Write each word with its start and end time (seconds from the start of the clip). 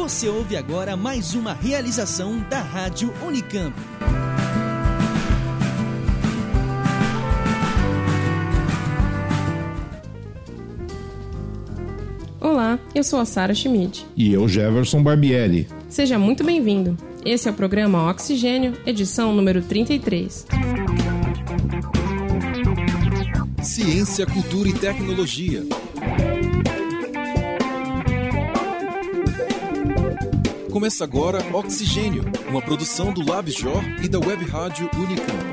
Você 0.00 0.30
ouve 0.30 0.56
agora 0.56 0.96
mais 0.96 1.34
uma 1.34 1.52
realização 1.52 2.38
da 2.48 2.58
Rádio 2.62 3.12
Unicamp. 3.22 3.76
Olá, 12.40 12.78
eu 12.94 13.04
sou 13.04 13.20
a 13.20 13.26
Sara 13.26 13.54
Schmidt. 13.54 14.06
E 14.16 14.32
eu, 14.32 14.48
Jefferson 14.48 15.02
Barbieri. 15.02 15.68
Seja 15.90 16.18
muito 16.18 16.42
bem-vindo. 16.42 16.96
Esse 17.22 17.48
é 17.48 17.50
o 17.50 17.54
programa 17.54 18.10
Oxigênio, 18.10 18.72
edição 18.86 19.34
número 19.34 19.60
33. 19.60 20.46
Ciência, 23.62 24.24
cultura 24.24 24.70
e 24.70 24.72
tecnologia. 24.72 25.62
Começa 30.70 31.02
agora 31.02 31.44
Oxigênio, 31.52 32.22
uma 32.48 32.62
produção 32.62 33.12
do 33.12 33.28
LabJOR 33.28 33.82
e 34.04 34.08
da 34.08 34.20
Web 34.20 34.44
Rádio 34.44 34.88
Unicamp. 34.94 35.50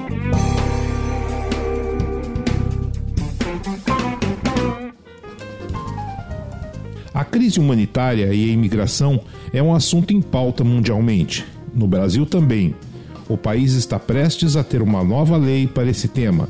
A 7.11 7.25
crise 7.25 7.59
humanitária 7.59 8.31
e 8.31 8.49
a 8.49 8.53
imigração 8.53 9.19
é 9.51 9.61
um 9.61 9.73
assunto 9.73 10.13
em 10.13 10.21
pauta 10.21 10.63
mundialmente. 10.63 11.45
No 11.73 11.87
Brasil 11.87 12.23
também. 12.25 12.75
O 13.27 13.35
país 13.35 13.73
está 13.73 13.97
prestes 13.97 14.55
a 14.55 14.63
ter 14.63 14.83
uma 14.83 15.03
nova 15.03 15.35
lei 15.35 15.65
para 15.65 15.89
esse 15.89 16.07
tema. 16.07 16.47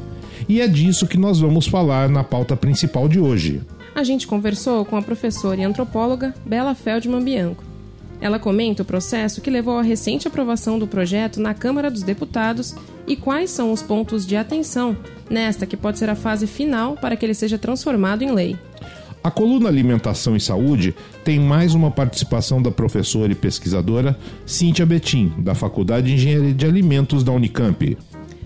E 0.48 0.60
é 0.60 0.68
disso 0.68 1.08
que 1.08 1.18
nós 1.18 1.40
vamos 1.40 1.68
falar 1.68 2.10
na 2.10 2.24
pauta 2.24 2.56
principal 2.58 3.08
de 3.08 3.18
hoje. 3.18 3.62
A 3.96 4.04
gente 4.04 4.28
conversou 4.28 4.84
com 4.84 4.98
a 4.98 5.02
professora 5.02 5.62
e 5.62 5.64
antropóloga 5.64 6.36
Bela 6.46 6.76
Feldman 6.76 7.24
Bianco. 7.24 7.67
Ela 8.20 8.40
comenta 8.40 8.82
o 8.82 8.86
processo 8.86 9.42
que 9.42 9.50
levou 9.50 9.78
à 9.78 9.82
recente 9.82 10.28
aprovação 10.28 10.80
do 10.80 10.88
projeto 10.88 11.40
na 11.40 11.54
Câmara 11.54 11.92
dos 11.92 12.04
Deputados 12.04 12.76
e 13.06 13.16
quais 13.16 13.52
são 13.52 13.72
os 13.72 13.82
pontos 13.82 14.26
de 14.26 14.36
atenção 14.36 14.98
nesta 15.30 15.66
que 15.66 15.78
pode 15.78 16.00
ser 16.00 16.10
a 16.10 16.16
fase 16.16 16.48
final 16.48 16.96
para 16.96 17.16
que 17.16 17.26
ele 17.26 17.34
seja 17.34 17.58
transformado 17.58 18.24
em 18.24 18.32
lei. 18.32 18.58
A 19.24 19.32
coluna 19.32 19.68
Alimentação 19.68 20.36
e 20.36 20.40
Saúde 20.40 20.96
tem 21.24 21.40
mais 21.40 21.76
uma 21.76 21.92
participação 21.92 22.62
da 22.62 22.72
professora 22.72 23.32
e 23.32 23.36
pesquisadora 23.36 24.18
Cíntia 24.46 24.86
Betim, 24.86 25.34
da 25.40 25.54
Faculdade 25.54 26.08
de 26.08 26.14
Engenharia 26.14 26.54
de 26.54 26.66
Alimentos 26.66 27.24
da 27.24 27.32
Unicamp. 27.32 27.98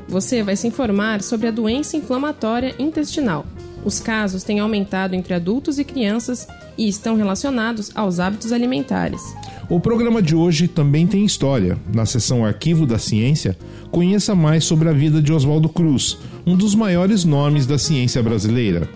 Você 0.08 0.44
vai 0.44 0.56
se 0.56 0.68
informar 0.68 1.22
sobre 1.22 1.48
a 1.48 1.52
doença 1.52 1.96
inflamatória 1.96 2.76
intestinal. 2.80 3.46
Os 3.84 4.00
casos 4.00 4.44
têm 4.44 4.60
aumentado 4.60 5.16
entre 5.16 5.34
adultos 5.34 5.80
e 5.80 5.84
crianças 5.84 6.48
e 6.78 6.88
estão 6.88 7.16
relacionados 7.16 7.92
aos 7.96 8.20
hábitos 8.20 8.52
alimentares. 8.52 9.22
O 9.70 9.80
programa 9.80 10.22
de 10.22 10.36
hoje 10.36 10.68
também 10.68 11.08
tem 11.08 11.24
história. 11.24 11.78
Na 11.94 12.06
seção 12.06 12.46
Arquivo 12.46 12.86
da 12.86 13.00
Ciência, 13.00 13.58
conheça 13.90 14.36
mais 14.36 14.66
sobre 14.66 14.90
a 14.90 14.94
vida 14.94 15.22
de 15.22 15.32
Oswaldo 15.32 15.70
Cruz, 15.70 16.18
um 16.46 16.56
dos 16.56 16.76
maiores 16.76 17.24
nomes 17.24 17.66
da 17.66 17.78
ciência 17.78 18.22
brasileira. 18.22 18.88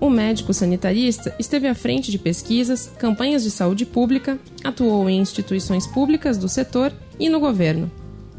O 0.00 0.10
médico 0.10 0.52
sanitarista 0.52 1.34
esteve 1.38 1.66
à 1.68 1.74
frente 1.74 2.10
de 2.10 2.18
pesquisas, 2.18 2.90
campanhas 2.98 3.42
de 3.42 3.50
saúde 3.50 3.86
pública, 3.86 4.38
atuou 4.62 5.08
em 5.08 5.20
instituições 5.20 5.86
públicas 5.86 6.36
do 6.36 6.48
setor 6.48 6.92
e 7.18 7.28
no 7.28 7.40
governo. 7.40 7.90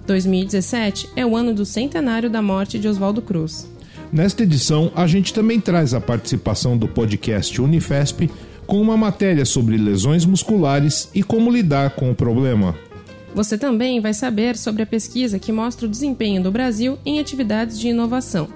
2017 0.06 1.10
é 1.16 1.26
o 1.26 1.36
ano 1.36 1.54
do 1.54 1.66
centenário 1.66 2.30
da 2.30 2.42
morte 2.42 2.80
de 2.80 2.88
Oswaldo 2.88 3.22
Cruz. 3.22 3.68
Nesta 4.11 4.44
edição, 4.44 4.91
a 4.95 5.05
gente 5.05 5.33
também 5.33 5.59
traz 5.59 5.94
a 5.94 6.00
participação 6.00 6.77
do 6.77 6.88
podcast 6.88 7.61
Unifesp 7.61 8.30
com 8.66 8.81
uma 8.81 8.97
matéria 8.97 9.45
sobre 9.45 9.77
lesões 9.77 10.25
musculares 10.25 11.09
e 11.13 11.22
como 11.22 11.52
lidar 11.52 11.91
com 11.91 12.09
o 12.09 12.16
problema. 12.16 12.75
Você 13.35 13.58
também 13.58 14.00
vai 14.00 14.13
saber 14.13 14.58
sobre 14.58 14.83
a 14.83 14.85
pesquisa 14.85 15.39
que 15.39 15.52
mostra 15.52 15.85
o 15.85 15.89
desempenho 15.89 16.41
do 16.41 16.51
Brasil 16.51 16.97
em 17.06 17.19
atividades 17.19 17.79
de 17.79 17.90
inovação. 17.90 18.47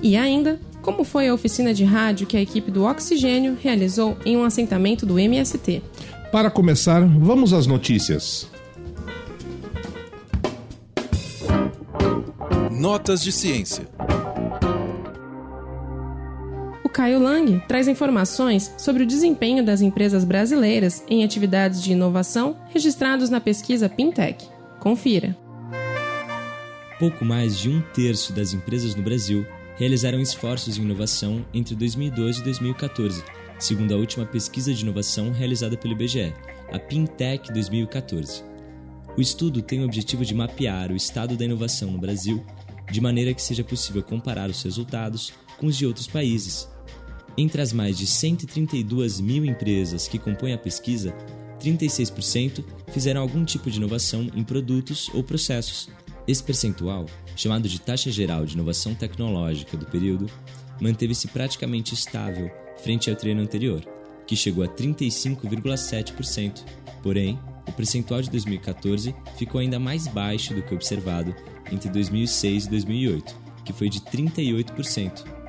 E 0.00 0.16
ainda, 0.16 0.60
como 0.80 1.04
foi 1.04 1.28
a 1.28 1.34
oficina 1.34 1.74
de 1.74 1.84
rádio 1.84 2.26
que 2.26 2.36
a 2.36 2.40
equipe 2.40 2.70
do 2.70 2.84
Oxigênio 2.84 3.56
realizou 3.60 4.16
em 4.24 4.36
um 4.36 4.44
assentamento 4.44 5.04
do 5.04 5.18
MST. 5.18 5.82
Para 6.30 6.50
começar, 6.50 7.00
vamos 7.06 7.52
às 7.52 7.66
notícias. 7.66 8.48
Notas 12.70 13.22
de 13.22 13.30
ciência. 13.30 13.86
Caio 17.02 17.18
Lang 17.18 17.60
traz 17.66 17.88
informações 17.88 18.72
sobre 18.78 19.02
o 19.02 19.06
desempenho 19.06 19.64
das 19.64 19.80
empresas 19.80 20.22
brasileiras 20.22 21.02
em 21.08 21.24
atividades 21.24 21.82
de 21.82 21.90
inovação 21.90 22.56
registrados 22.68 23.28
na 23.28 23.40
pesquisa 23.40 23.88
Pintech. 23.88 24.48
Confira. 24.78 25.36
Pouco 27.00 27.24
mais 27.24 27.58
de 27.58 27.68
um 27.68 27.82
terço 27.92 28.32
das 28.32 28.54
empresas 28.54 28.94
no 28.94 29.02
Brasil 29.02 29.44
realizaram 29.76 30.20
esforços 30.20 30.78
em 30.78 30.82
inovação 30.82 31.44
entre 31.52 31.74
2012 31.74 32.40
e 32.40 32.44
2014, 32.44 33.24
segundo 33.58 33.94
a 33.94 33.96
última 33.96 34.24
pesquisa 34.24 34.72
de 34.72 34.84
inovação 34.84 35.32
realizada 35.32 35.76
pelo 35.76 35.94
IBGE, 35.94 36.32
a 36.70 36.78
Pintech 36.78 37.52
2014. 37.52 38.44
O 39.18 39.20
estudo 39.20 39.60
tem 39.60 39.80
o 39.80 39.86
objetivo 39.86 40.24
de 40.24 40.36
mapear 40.36 40.92
o 40.92 40.96
estado 40.96 41.36
da 41.36 41.44
inovação 41.44 41.90
no 41.90 41.98
Brasil 41.98 42.46
de 42.92 43.00
maneira 43.00 43.34
que 43.34 43.42
seja 43.42 43.64
possível 43.64 44.04
comparar 44.04 44.48
os 44.48 44.62
resultados 44.62 45.32
com 45.58 45.66
os 45.66 45.76
de 45.76 45.84
outros 45.84 46.06
países. 46.06 46.70
Entre 47.36 47.62
as 47.62 47.72
mais 47.72 47.96
de 47.96 48.06
132 48.06 49.20
mil 49.20 49.44
empresas 49.44 50.06
que 50.06 50.18
compõem 50.18 50.52
a 50.52 50.58
pesquisa, 50.58 51.14
36% 51.60 52.64
fizeram 52.88 53.22
algum 53.22 53.44
tipo 53.44 53.70
de 53.70 53.78
inovação 53.78 54.28
em 54.34 54.42
produtos 54.44 55.08
ou 55.14 55.22
processos. 55.22 55.88
Esse 56.26 56.42
percentual, 56.42 57.06
chamado 57.34 57.68
de 57.68 57.80
taxa 57.80 58.10
geral 58.10 58.44
de 58.44 58.54
inovação 58.54 58.94
tecnológica 58.94 59.76
do 59.76 59.86
período, 59.86 60.26
manteve-se 60.80 61.28
praticamente 61.28 61.94
estável 61.94 62.50
frente 62.82 63.08
ao 63.08 63.16
treino 63.16 63.40
anterior, 63.40 63.82
que 64.26 64.36
chegou 64.36 64.64
a 64.64 64.68
35,7%. 64.68 66.64
Porém, 67.02 67.38
o 67.66 67.72
percentual 67.72 68.20
de 68.20 68.30
2014 68.30 69.14
ficou 69.36 69.60
ainda 69.60 69.78
mais 69.78 70.06
baixo 70.06 70.54
do 70.54 70.62
que 70.62 70.74
observado 70.74 71.34
entre 71.70 71.88
2006 71.88 72.66
e 72.66 72.70
2008, 72.70 73.36
que 73.64 73.72
foi 73.72 73.88
de 73.88 74.00
38%. 74.00 75.41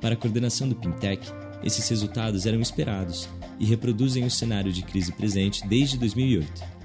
Para 0.00 0.14
a 0.14 0.16
coordenação 0.16 0.68
do 0.68 0.76
Pintec, 0.76 1.28
esses 1.62 1.88
resultados 1.88 2.46
eram 2.46 2.60
esperados 2.60 3.28
e 3.58 3.64
reproduzem 3.64 4.24
o 4.24 4.30
cenário 4.30 4.72
de 4.72 4.82
crise 4.82 5.12
presente 5.12 5.66
desde 5.66 5.98
2008. 5.98 6.78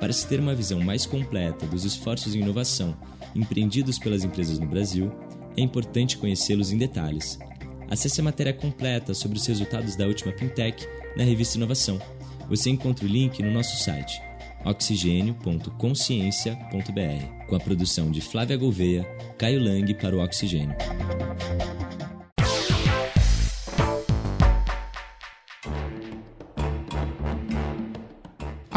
Para 0.00 0.12
se 0.12 0.26
ter 0.26 0.40
uma 0.40 0.54
visão 0.54 0.80
mais 0.80 1.06
completa 1.06 1.66
dos 1.66 1.84
esforços 1.84 2.34
em 2.34 2.40
inovação 2.40 2.96
empreendidos 3.34 3.98
pelas 3.98 4.24
empresas 4.24 4.58
no 4.58 4.66
Brasil, 4.66 5.12
é 5.56 5.60
importante 5.60 6.16
conhecê-los 6.16 6.72
em 6.72 6.78
detalhes. 6.78 7.38
Acesse 7.90 8.20
a 8.20 8.24
matéria 8.24 8.52
completa 8.52 9.14
sobre 9.14 9.38
os 9.38 9.46
resultados 9.46 9.96
da 9.96 10.06
última 10.06 10.32
Pintec 10.32 10.86
na 11.16 11.24
revista 11.24 11.56
Inovação. 11.56 11.98
Você 12.48 12.70
encontra 12.70 13.04
o 13.04 13.08
link 13.08 13.42
no 13.42 13.50
nosso 13.50 13.82
site 13.82 14.20
oxigênio.consciência.br, 14.64 17.46
com 17.46 17.56
a 17.56 17.60
produção 17.60 18.10
de 18.10 18.20
Flávia 18.20 18.56
Gouveia, 18.56 19.04
Caio 19.38 19.62
Lang 19.62 19.94
para 19.94 20.16
o 20.16 20.22
Oxigênio. 20.22 20.74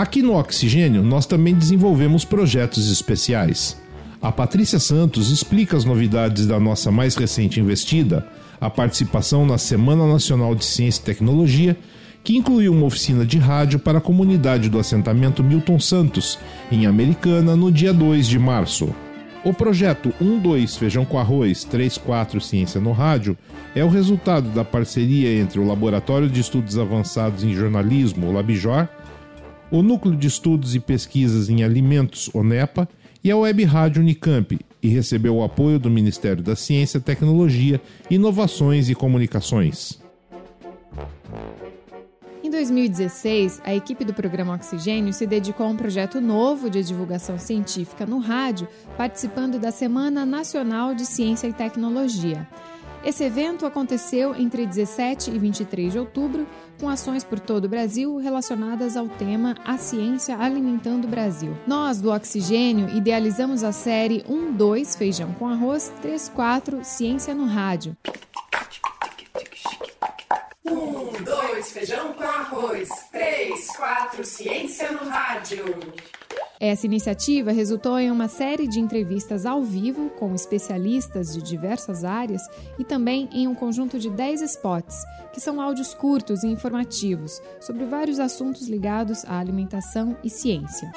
Aqui 0.01 0.23
no 0.23 0.35
Oxigênio, 0.35 1.03
nós 1.03 1.27
também 1.27 1.53
desenvolvemos 1.53 2.25
projetos 2.25 2.91
especiais. 2.91 3.79
A 4.19 4.31
Patrícia 4.31 4.79
Santos 4.79 5.29
explica 5.29 5.77
as 5.77 5.85
novidades 5.85 6.47
da 6.47 6.59
nossa 6.59 6.91
mais 6.91 7.15
recente 7.15 7.59
investida, 7.59 8.25
a 8.59 8.67
participação 8.67 9.45
na 9.45 9.59
Semana 9.59 10.07
Nacional 10.07 10.55
de 10.55 10.65
Ciência 10.65 11.01
e 11.01 11.05
Tecnologia 11.05 11.77
que 12.23 12.35
incluiu 12.35 12.73
uma 12.73 12.87
oficina 12.87 13.23
de 13.23 13.37
rádio 13.37 13.77
para 13.77 13.99
a 13.99 14.01
comunidade 14.01 14.69
do 14.69 14.79
assentamento 14.79 15.43
Milton 15.43 15.79
Santos, 15.79 16.39
em 16.71 16.87
Americana, 16.87 17.55
no 17.55 17.71
dia 17.71 17.93
2 17.93 18.27
de 18.27 18.39
março. 18.39 18.89
O 19.43 19.53
projeto 19.53 20.11
12 20.19 20.79
Feijão 20.79 21.05
com 21.05 21.19
Arroz 21.19 21.63
34 21.63 22.41
Ciência 22.41 22.81
no 22.81 22.91
Rádio 22.91 23.37
é 23.75 23.83
o 23.83 23.89
resultado 23.89 24.49
da 24.49 24.65
parceria 24.65 25.31
entre 25.39 25.59
o 25.59 25.67
Laboratório 25.67 26.27
de 26.27 26.41
Estudos 26.41 26.75
Avançados 26.79 27.43
em 27.43 27.53
Jornalismo, 27.53 28.27
o 28.27 28.31
Labjor, 28.31 28.87
o 29.71 29.81
Núcleo 29.81 30.15
de 30.15 30.27
Estudos 30.27 30.75
e 30.75 30.79
Pesquisas 30.79 31.49
em 31.49 31.63
Alimentos, 31.63 32.29
ONEPA, 32.33 32.87
e 33.23 33.31
a 33.31 33.37
Web 33.37 33.63
Rádio 33.63 34.01
Unicamp, 34.01 34.59
e 34.81 34.87
recebeu 34.87 35.37
o 35.37 35.43
apoio 35.43 35.79
do 35.79 35.89
Ministério 35.89 36.43
da 36.43 36.55
Ciência, 36.55 36.99
Tecnologia, 36.99 37.79
Inovações 38.09 38.89
e 38.89 38.95
Comunicações. 38.95 40.01
Em 42.43 42.49
2016, 42.49 43.61
a 43.63 43.73
equipe 43.73 44.03
do 44.03 44.13
programa 44.13 44.55
Oxigênio 44.55 45.13
se 45.13 45.25
dedicou 45.25 45.65
a 45.65 45.69
um 45.69 45.77
projeto 45.77 46.19
novo 46.19 46.69
de 46.69 46.83
divulgação 46.83 47.37
científica 47.37 48.05
no 48.05 48.19
rádio, 48.19 48.67
participando 48.97 49.57
da 49.59 49.71
Semana 49.71 50.25
Nacional 50.25 50.93
de 50.93 51.05
Ciência 51.05 51.47
e 51.47 51.53
Tecnologia. 51.53 52.47
Esse 53.03 53.23
evento 53.23 53.65
aconteceu 53.65 54.35
entre 54.35 54.65
17 54.65 55.31
e 55.31 55.39
23 55.39 55.91
de 55.91 55.97
outubro, 55.97 56.47
com 56.79 56.87
ações 56.87 57.23
por 57.23 57.39
todo 57.39 57.65
o 57.65 57.69
Brasil 57.69 58.17
relacionadas 58.17 58.95
ao 58.95 59.09
tema 59.09 59.55
A 59.65 59.75
Ciência 59.75 60.37
Alimentando 60.37 61.05
o 61.05 61.07
Brasil. 61.07 61.57
Nós, 61.65 61.99
do 61.99 62.11
Oxigênio, 62.11 62.95
idealizamos 62.95 63.63
a 63.63 63.71
série 63.71 64.23
1, 64.29 64.53
2 64.53 64.95
Feijão 64.95 65.33
com 65.33 65.47
Arroz, 65.47 65.91
3, 66.01 66.29
4 66.29 66.83
Ciência 66.83 67.33
no 67.33 67.45
Rádio. 67.45 67.97
1, 70.63 71.23
2 71.23 71.71
Feijão 71.71 72.13
com 72.13 72.23
Arroz, 72.23 72.89
3, 73.11 73.67
4 73.77 74.23
Ciência 74.23 74.91
no 74.91 75.09
Rádio. 75.09 75.65
Essa 76.61 76.85
iniciativa 76.85 77.51
resultou 77.51 77.97
em 77.97 78.11
uma 78.11 78.27
série 78.27 78.67
de 78.67 78.79
entrevistas 78.79 79.47
ao 79.47 79.63
vivo 79.63 80.11
com 80.11 80.35
especialistas 80.35 81.33
de 81.33 81.41
diversas 81.41 82.03
áreas 82.03 82.43
e 82.77 82.83
também 82.83 83.27
em 83.31 83.47
um 83.47 83.55
conjunto 83.55 83.97
de 83.97 84.11
10 84.11 84.43
spots, 84.43 84.95
que 85.33 85.41
são 85.41 85.59
áudios 85.59 85.95
curtos 85.95 86.43
e 86.43 86.47
informativos 86.47 87.41
sobre 87.59 87.83
vários 87.85 88.19
assuntos 88.19 88.67
ligados 88.67 89.25
à 89.25 89.39
alimentação 89.39 90.15
e 90.23 90.29
ciência. 90.29 90.91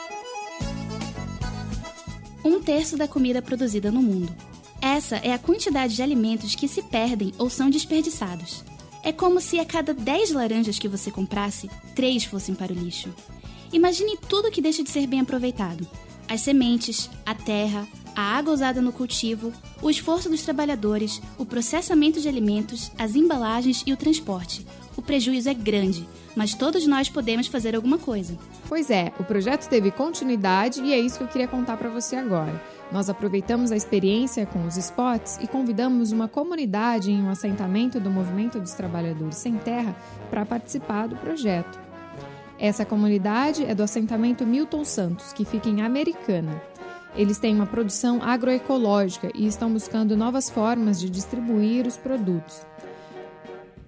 Um 2.44 2.60
terço 2.60 2.98
da 2.98 3.08
comida 3.08 3.40
produzida 3.40 3.90
no 3.90 4.02
mundo. 4.02 4.36
Essa 4.82 5.16
é 5.16 5.32
a 5.32 5.38
quantidade 5.38 5.96
de 5.96 6.02
alimentos 6.02 6.54
que 6.54 6.68
se 6.68 6.82
perdem 6.82 7.32
ou 7.38 7.48
são 7.48 7.70
desperdiçados. 7.70 8.62
É 9.02 9.12
como 9.12 9.40
se 9.40 9.58
a 9.58 9.64
cada 9.64 9.94
10 9.94 10.32
laranjas 10.32 10.78
que 10.78 10.88
você 10.88 11.10
comprasse, 11.10 11.70
3 11.94 12.24
fossem 12.24 12.54
para 12.54 12.70
o 12.70 12.76
lixo. 12.76 13.08
Imagine 13.74 14.16
tudo 14.16 14.52
que 14.52 14.62
deixa 14.62 14.84
de 14.84 14.88
ser 14.88 15.04
bem 15.08 15.18
aproveitado: 15.18 15.84
as 16.28 16.42
sementes, 16.42 17.10
a 17.26 17.34
terra, 17.34 17.88
a 18.14 18.22
água 18.22 18.54
usada 18.54 18.80
no 18.80 18.92
cultivo, 18.92 19.52
o 19.82 19.90
esforço 19.90 20.30
dos 20.30 20.42
trabalhadores, 20.42 21.20
o 21.36 21.44
processamento 21.44 22.20
de 22.20 22.28
alimentos, 22.28 22.92
as 22.96 23.16
embalagens 23.16 23.82
e 23.84 23.92
o 23.92 23.96
transporte. 23.96 24.64
O 24.96 25.02
prejuízo 25.02 25.48
é 25.48 25.54
grande, 25.54 26.08
mas 26.36 26.54
todos 26.54 26.86
nós 26.86 27.08
podemos 27.08 27.48
fazer 27.48 27.74
alguma 27.74 27.98
coisa. 27.98 28.38
Pois 28.68 28.90
é, 28.90 29.12
o 29.18 29.24
projeto 29.24 29.68
teve 29.68 29.90
continuidade 29.90 30.80
e 30.80 30.92
é 30.92 31.00
isso 31.00 31.18
que 31.18 31.24
eu 31.24 31.28
queria 31.28 31.48
contar 31.48 31.76
para 31.76 31.90
você 31.90 32.14
agora. 32.14 32.62
Nós 32.92 33.10
aproveitamos 33.10 33.72
a 33.72 33.76
experiência 33.76 34.46
com 34.46 34.64
os 34.64 34.76
spots 34.76 35.36
e 35.42 35.48
convidamos 35.48 36.12
uma 36.12 36.28
comunidade 36.28 37.10
em 37.10 37.20
um 37.20 37.28
assentamento 37.28 37.98
do 37.98 38.08
Movimento 38.08 38.60
dos 38.60 38.72
Trabalhadores 38.72 39.38
Sem 39.38 39.56
Terra 39.56 39.96
para 40.30 40.46
participar 40.46 41.08
do 41.08 41.16
projeto. 41.16 41.83
Essa 42.58 42.84
comunidade 42.84 43.64
é 43.64 43.74
do 43.74 43.82
assentamento 43.82 44.46
Milton 44.46 44.84
Santos, 44.84 45.32
que 45.32 45.44
fica 45.44 45.68
em 45.68 45.82
Americana. 45.82 46.62
Eles 47.16 47.38
têm 47.38 47.54
uma 47.54 47.66
produção 47.66 48.22
agroecológica 48.22 49.30
e 49.34 49.46
estão 49.46 49.72
buscando 49.72 50.16
novas 50.16 50.48
formas 50.48 51.00
de 51.00 51.10
distribuir 51.10 51.86
os 51.86 51.96
produtos. 51.96 52.64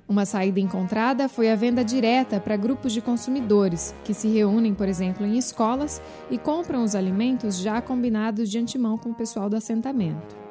Uma 0.08 0.24
saída 0.24 0.60
encontrada 0.60 1.28
foi 1.28 1.50
a 1.50 1.56
venda 1.56 1.84
direta 1.84 2.38
para 2.38 2.56
grupos 2.56 2.92
de 2.92 3.00
consumidores, 3.00 3.92
que 4.04 4.14
se 4.14 4.28
reúnem, 4.28 4.72
por 4.72 4.88
exemplo, 4.88 5.26
em 5.26 5.36
escolas 5.36 6.00
e 6.30 6.38
compram 6.38 6.84
os 6.84 6.94
alimentos 6.94 7.58
já 7.58 7.80
combinados 7.80 8.48
de 8.48 8.58
antemão 8.58 8.96
com 8.96 9.10
o 9.10 9.14
pessoal 9.14 9.50
do 9.50 9.56
assentamento. 9.56 10.45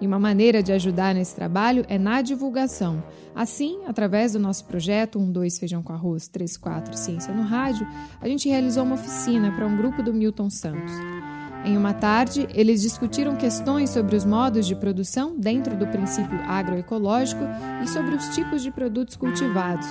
E 0.00 0.06
uma 0.06 0.18
maneira 0.18 0.62
de 0.62 0.72
ajudar 0.72 1.14
nesse 1.14 1.34
trabalho 1.34 1.84
é 1.88 1.98
na 1.98 2.20
divulgação. 2.20 3.02
Assim, 3.34 3.80
através 3.86 4.32
do 4.32 4.38
nosso 4.38 4.64
projeto 4.64 5.18
12 5.18 5.58
Feijão 5.58 5.82
com 5.82 5.92
Arroz 5.92 6.28
34 6.28 6.96
Ciência 6.96 7.32
no 7.32 7.42
Rádio, 7.42 7.86
a 8.20 8.28
gente 8.28 8.48
realizou 8.48 8.84
uma 8.84 8.96
oficina 8.96 9.52
para 9.52 9.66
um 9.66 9.76
grupo 9.76 10.02
do 10.02 10.12
Milton 10.12 10.50
Santos. 10.50 10.92
Em 11.64 11.78
uma 11.78 11.94
tarde, 11.94 12.46
eles 12.52 12.82
discutiram 12.82 13.36
questões 13.36 13.88
sobre 13.88 14.14
os 14.14 14.24
modos 14.24 14.66
de 14.66 14.76
produção 14.76 15.34
dentro 15.38 15.74
do 15.74 15.86
princípio 15.86 16.38
agroecológico 16.46 17.42
e 17.82 17.88
sobre 17.88 18.14
os 18.14 18.28
tipos 18.34 18.62
de 18.62 18.70
produtos 18.70 19.16
cultivados. 19.16 19.88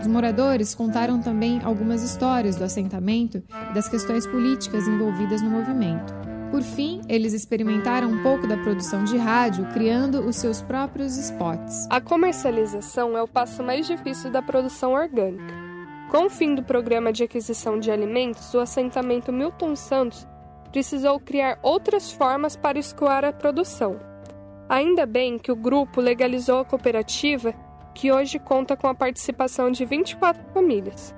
Os 0.00 0.08
moradores 0.08 0.74
contaram 0.74 1.20
também 1.20 1.60
algumas 1.62 2.02
histórias 2.02 2.56
do 2.56 2.64
assentamento 2.64 3.40
e 3.70 3.74
das 3.74 3.88
questões 3.88 4.26
políticas 4.26 4.88
envolvidas 4.88 5.40
no 5.40 5.50
movimento. 5.50 6.31
Por 6.52 6.62
fim, 6.62 7.00
eles 7.08 7.32
experimentaram 7.32 8.08
um 8.10 8.22
pouco 8.22 8.46
da 8.46 8.58
produção 8.58 9.04
de 9.04 9.16
rádio, 9.16 9.66
criando 9.72 10.20
os 10.20 10.36
seus 10.36 10.60
próprios 10.60 11.16
spots. 11.16 11.86
A 11.88 11.98
comercialização 11.98 13.16
é 13.16 13.22
o 13.22 13.26
passo 13.26 13.62
mais 13.62 13.86
difícil 13.86 14.30
da 14.30 14.42
produção 14.42 14.92
orgânica. 14.92 15.54
Com 16.10 16.26
o 16.26 16.30
fim 16.30 16.54
do 16.54 16.62
programa 16.62 17.10
de 17.10 17.24
aquisição 17.24 17.80
de 17.80 17.90
alimentos, 17.90 18.52
o 18.52 18.60
assentamento 18.60 19.32
Milton 19.32 19.74
Santos 19.74 20.28
precisou 20.70 21.18
criar 21.18 21.58
outras 21.62 22.12
formas 22.12 22.54
para 22.54 22.78
escoar 22.78 23.24
a 23.24 23.32
produção. 23.32 23.98
Ainda 24.68 25.06
bem 25.06 25.38
que 25.38 25.50
o 25.50 25.56
grupo 25.56 26.02
legalizou 26.02 26.58
a 26.58 26.66
cooperativa, 26.66 27.54
que 27.94 28.12
hoje 28.12 28.38
conta 28.38 28.76
com 28.76 28.88
a 28.88 28.94
participação 28.94 29.70
de 29.70 29.86
24 29.86 30.42
famílias. 30.52 31.14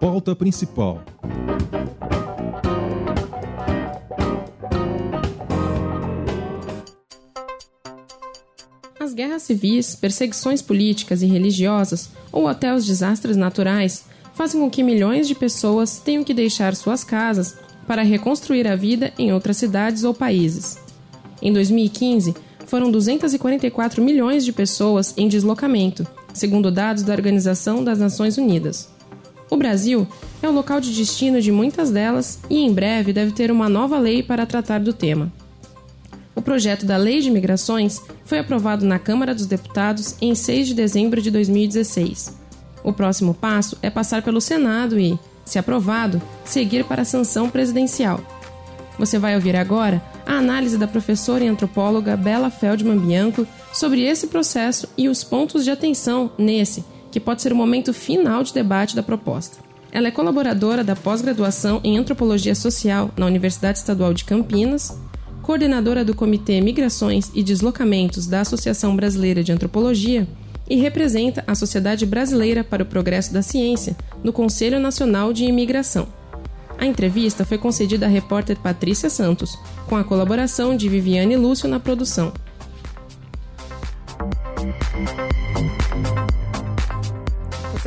Pauta 0.00 0.36
principal. 0.36 1.02
As 9.00 9.12
guerras 9.12 9.42
civis, 9.42 9.96
perseguições 9.96 10.62
políticas 10.62 11.20
e 11.22 11.26
religiosas, 11.26 12.10
ou 12.30 12.46
até 12.46 12.72
os 12.72 12.86
desastres 12.86 13.36
naturais, 13.36 14.04
fazem 14.34 14.60
com 14.60 14.70
que 14.70 14.84
milhões 14.84 15.26
de 15.26 15.34
pessoas 15.34 15.98
tenham 15.98 16.22
que 16.22 16.32
deixar 16.32 16.76
suas 16.76 17.02
casas 17.02 17.56
para 17.84 18.02
reconstruir 18.02 18.68
a 18.68 18.76
vida 18.76 19.12
em 19.18 19.32
outras 19.32 19.56
cidades 19.56 20.04
ou 20.04 20.14
países. 20.14 20.78
Em 21.42 21.52
2015, 21.52 22.36
foram 22.66 22.92
244 22.92 24.00
milhões 24.00 24.44
de 24.44 24.52
pessoas 24.52 25.12
em 25.16 25.26
deslocamento, 25.26 26.06
segundo 26.32 26.70
dados 26.70 27.02
da 27.02 27.14
Organização 27.14 27.82
das 27.82 27.98
Nações 27.98 28.38
Unidas. 28.38 28.96
O 29.50 29.56
Brasil 29.56 30.06
é 30.42 30.48
o 30.48 30.52
local 30.52 30.80
de 30.80 30.94
destino 30.94 31.40
de 31.40 31.50
muitas 31.50 31.90
delas 31.90 32.38
e 32.50 32.58
em 32.58 32.72
breve 32.72 33.12
deve 33.12 33.32
ter 33.32 33.50
uma 33.50 33.68
nova 33.68 33.98
lei 33.98 34.22
para 34.22 34.46
tratar 34.46 34.80
do 34.80 34.92
tema. 34.92 35.32
O 36.34 36.42
projeto 36.42 36.86
da 36.86 36.96
Lei 36.96 37.20
de 37.20 37.30
Migrações 37.30 38.00
foi 38.24 38.38
aprovado 38.38 38.84
na 38.84 38.98
Câmara 38.98 39.34
dos 39.34 39.46
Deputados 39.46 40.14
em 40.20 40.34
6 40.34 40.68
de 40.68 40.74
dezembro 40.74 41.20
de 41.20 41.30
2016. 41.30 42.38
O 42.84 42.92
próximo 42.92 43.34
passo 43.34 43.76
é 43.82 43.90
passar 43.90 44.22
pelo 44.22 44.40
Senado 44.40 45.00
e, 45.00 45.18
se 45.44 45.58
aprovado, 45.58 46.22
seguir 46.44 46.84
para 46.84 47.02
a 47.02 47.04
sanção 47.04 47.50
presidencial. 47.50 48.20
Você 48.98 49.18
vai 49.18 49.34
ouvir 49.34 49.56
agora 49.56 50.02
a 50.26 50.34
análise 50.34 50.76
da 50.76 50.86
professora 50.86 51.42
e 51.42 51.48
antropóloga 51.48 52.16
Bela 52.16 52.50
Feldman 52.50 52.98
Bianco 52.98 53.46
sobre 53.72 54.02
esse 54.02 54.26
processo 54.26 54.88
e 54.96 55.08
os 55.08 55.24
pontos 55.24 55.64
de 55.64 55.70
atenção 55.70 56.30
nesse 56.38 56.84
que 57.10 57.20
pode 57.20 57.42
ser 57.42 57.52
o 57.52 57.56
momento 57.56 57.92
final 57.92 58.42
de 58.42 58.52
debate 58.52 58.94
da 58.94 59.02
proposta. 59.02 59.58
Ela 59.90 60.08
é 60.08 60.10
colaboradora 60.10 60.84
da 60.84 60.94
pós-graduação 60.94 61.80
em 61.82 61.96
Antropologia 61.96 62.54
Social 62.54 63.10
na 63.16 63.26
Universidade 63.26 63.78
Estadual 63.78 64.12
de 64.12 64.24
Campinas, 64.24 64.98
coordenadora 65.42 66.04
do 66.04 66.14
Comitê 66.14 66.60
Migrações 66.60 67.30
e 67.34 67.42
Deslocamentos 67.42 68.26
da 68.26 68.42
Associação 68.42 68.94
Brasileira 68.94 69.42
de 69.42 69.50
Antropologia 69.50 70.28
e 70.68 70.76
representa 70.76 71.42
a 71.46 71.54
Sociedade 71.54 72.04
Brasileira 72.04 72.62
para 72.62 72.82
o 72.82 72.86
Progresso 72.86 73.32
da 73.32 73.40
Ciência 73.40 73.96
no 74.22 74.32
Conselho 74.32 74.78
Nacional 74.78 75.32
de 75.32 75.44
Imigração. 75.44 76.06
A 76.76 76.86
entrevista 76.86 77.44
foi 77.44 77.58
concedida 77.58 78.06
à 78.06 78.08
repórter 78.08 78.56
Patrícia 78.58 79.10
Santos, 79.10 79.58
com 79.88 79.96
a 79.96 80.04
colaboração 80.04 80.76
de 80.76 80.88
Viviane 80.88 81.36
Lúcio 81.36 81.68
na 81.68 81.80
produção. 81.80 82.32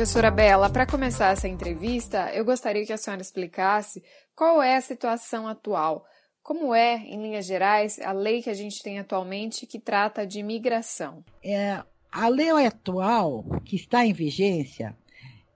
Professora 0.02 0.32
Bela, 0.32 0.68
para 0.68 0.84
começar 0.84 1.28
essa 1.28 1.46
entrevista, 1.46 2.28
eu 2.34 2.44
gostaria 2.44 2.84
que 2.84 2.92
a 2.92 2.96
senhora 2.96 3.22
explicasse 3.22 4.02
qual 4.34 4.60
é 4.60 4.74
a 4.74 4.80
situação 4.80 5.46
atual. 5.46 6.04
Como 6.42 6.74
é, 6.74 6.96
em 6.96 7.22
linhas 7.22 7.46
gerais, 7.46 8.00
a 8.00 8.10
lei 8.10 8.42
que 8.42 8.50
a 8.50 8.54
gente 8.54 8.82
tem 8.82 8.98
atualmente 8.98 9.64
que 9.64 9.78
trata 9.78 10.26
de 10.26 10.40
imigração? 10.40 11.24
É, 11.40 11.80
a 12.10 12.26
lei 12.26 12.50
atual 12.66 13.44
que 13.64 13.76
está 13.76 14.04
em 14.04 14.12
vigência 14.12 14.92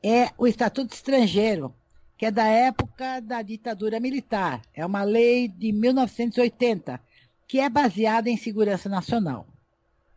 é 0.00 0.30
o 0.38 0.46
Estatuto 0.46 0.94
Estrangeiro, 0.94 1.74
que 2.16 2.24
é 2.24 2.30
da 2.30 2.46
época 2.46 3.18
da 3.20 3.42
ditadura 3.42 3.98
militar. 3.98 4.62
É 4.72 4.86
uma 4.86 5.02
lei 5.02 5.48
de 5.48 5.72
1980, 5.72 7.00
que 7.48 7.58
é 7.58 7.68
baseada 7.68 8.30
em 8.30 8.36
segurança 8.36 8.88
nacional. 8.88 9.44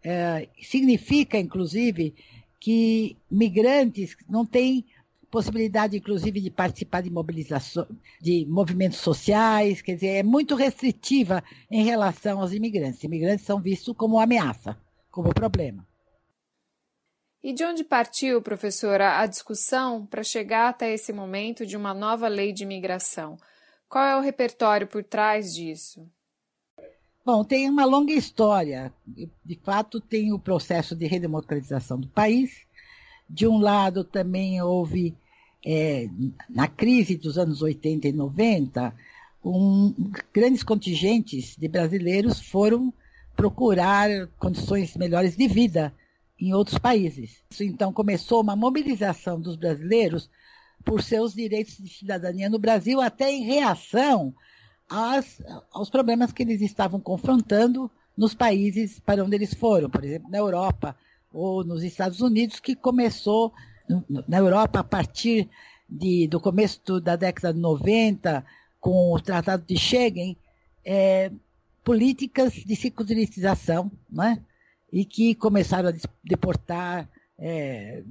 É, 0.04 0.48
significa, 0.62 1.36
inclusive, 1.36 2.14
que 2.60 3.18
migrantes 3.30 4.16
não 4.28 4.46
têm 4.46 4.86
possibilidade, 5.30 5.98
inclusive, 5.98 6.42
de 6.42 6.50
participar 6.50 7.02
de 7.02 7.10
mobilização, 7.10 7.88
de 8.20 8.46
movimentos 8.48 9.00
sociais, 9.00 9.82
quer 9.82 9.96
dizer, 9.96 10.08
é 10.08 10.24
muito 10.24 10.56
restritiva 10.56 11.44
em 11.70 11.84
relação 11.84 12.42
aos 12.42 12.52
imigrantes. 12.52 13.04
Imigrantes 13.04 13.46
são 13.46 13.62
vistos 13.62 13.96
como 13.96 14.20
ameaça, 14.20 14.78
como 15.12 15.34
problema. 15.34 15.88
E 17.42 17.54
de 17.54 17.64
onde 17.64 17.84
partiu, 17.86 18.42
professora, 18.42 19.20
a 19.20 19.26
discussão 19.26 20.06
para 20.06 20.24
chegar 20.24 20.70
até 20.70 20.94
esse 20.94 21.14
momento 21.14 21.66
de 21.66 21.78
uma 21.78 21.94
nova 21.94 22.28
lei 22.28 22.52
de 22.52 22.64
imigração? 22.64 23.38
Qual 23.88 24.04
é 24.04 24.16
o 24.18 24.22
repertório 24.22 24.88
por 24.88 25.04
trás 25.04 25.54
disso? 25.54 26.06
Bom, 27.32 27.44
tem 27.44 27.70
uma 27.70 27.86
longa 27.86 28.12
história. 28.12 28.92
De 29.46 29.56
fato, 29.64 30.02
tem 30.02 30.34
o 30.34 30.40
processo 30.40 30.96
de 30.96 31.06
redemocratização 31.06 32.00
do 32.00 32.08
país. 32.08 32.62
De 33.30 33.46
um 33.46 33.60
lado, 33.60 34.04
também 34.04 34.60
houve, 34.64 35.16
é, 35.64 36.10
na 36.50 36.68
crise 36.68 37.16
dos 37.16 37.38
anos 37.38 37.62
80 37.62 38.08
e 38.08 38.14
90, 38.14 38.96
um, 39.46 39.94
grandes 40.34 40.64
contingentes 40.64 41.56
de 41.56 41.68
brasileiros 41.68 42.42
foram 42.42 42.92
procurar 43.36 44.10
condições 44.40 44.98
melhores 44.98 45.38
de 45.38 45.48
vida 45.48 45.94
em 46.40 46.52
outros 46.56 46.80
países. 46.80 47.44
Isso, 47.48 47.64
então, 47.64 47.94
começou 47.94 48.42
uma 48.42 48.56
mobilização 48.56 49.40
dos 49.40 49.56
brasileiros 49.56 50.28
por 50.84 51.04
seus 51.04 51.36
direitos 51.36 51.78
de 51.78 51.90
cidadania 51.90 52.50
no 52.50 52.58
Brasil, 52.58 53.00
até 53.00 53.32
em 53.32 53.44
reação 53.44 54.34
aos 54.90 55.90
problemas 55.90 56.32
que 56.32 56.44
eles 56.44 56.62
estavam 56.62 57.00
confrontando 57.00 57.90
nos 58.18 58.34
países 58.34 59.00
para 59.00 59.24
onde 59.24 59.36
eles 59.36 59.54
foram, 59.54 59.90
por 59.90 60.04
exemplo, 60.04 60.30
na 60.30 60.38
Europa 60.38 60.96
ou 61.32 61.64
nos 61.64 61.84
Estados 61.84 62.22
Unidos, 62.22 62.60
que 62.60 62.76
começou 62.76 63.54
na 64.28 64.38
Europa 64.38 64.80
a 64.80 64.84
partir 64.84 65.50
de, 65.88 66.28
do 66.28 66.40
começo 66.40 67.00
da 67.00 67.16
década 67.16 67.54
de 67.54 67.60
90, 67.60 68.46
com 68.80 69.14
o 69.14 69.20
Tratado 69.20 69.64
de 69.66 69.78
Schengen, 69.78 70.38
é, 70.84 71.32
políticas 71.84 72.54
de 72.54 72.76
securitização, 72.76 73.92
né? 74.10 74.44
e 74.92 75.06
que 75.06 75.36
começaram 75.36 75.90
a 75.90 75.94
deportar 76.24 77.08
é, 77.38 78.04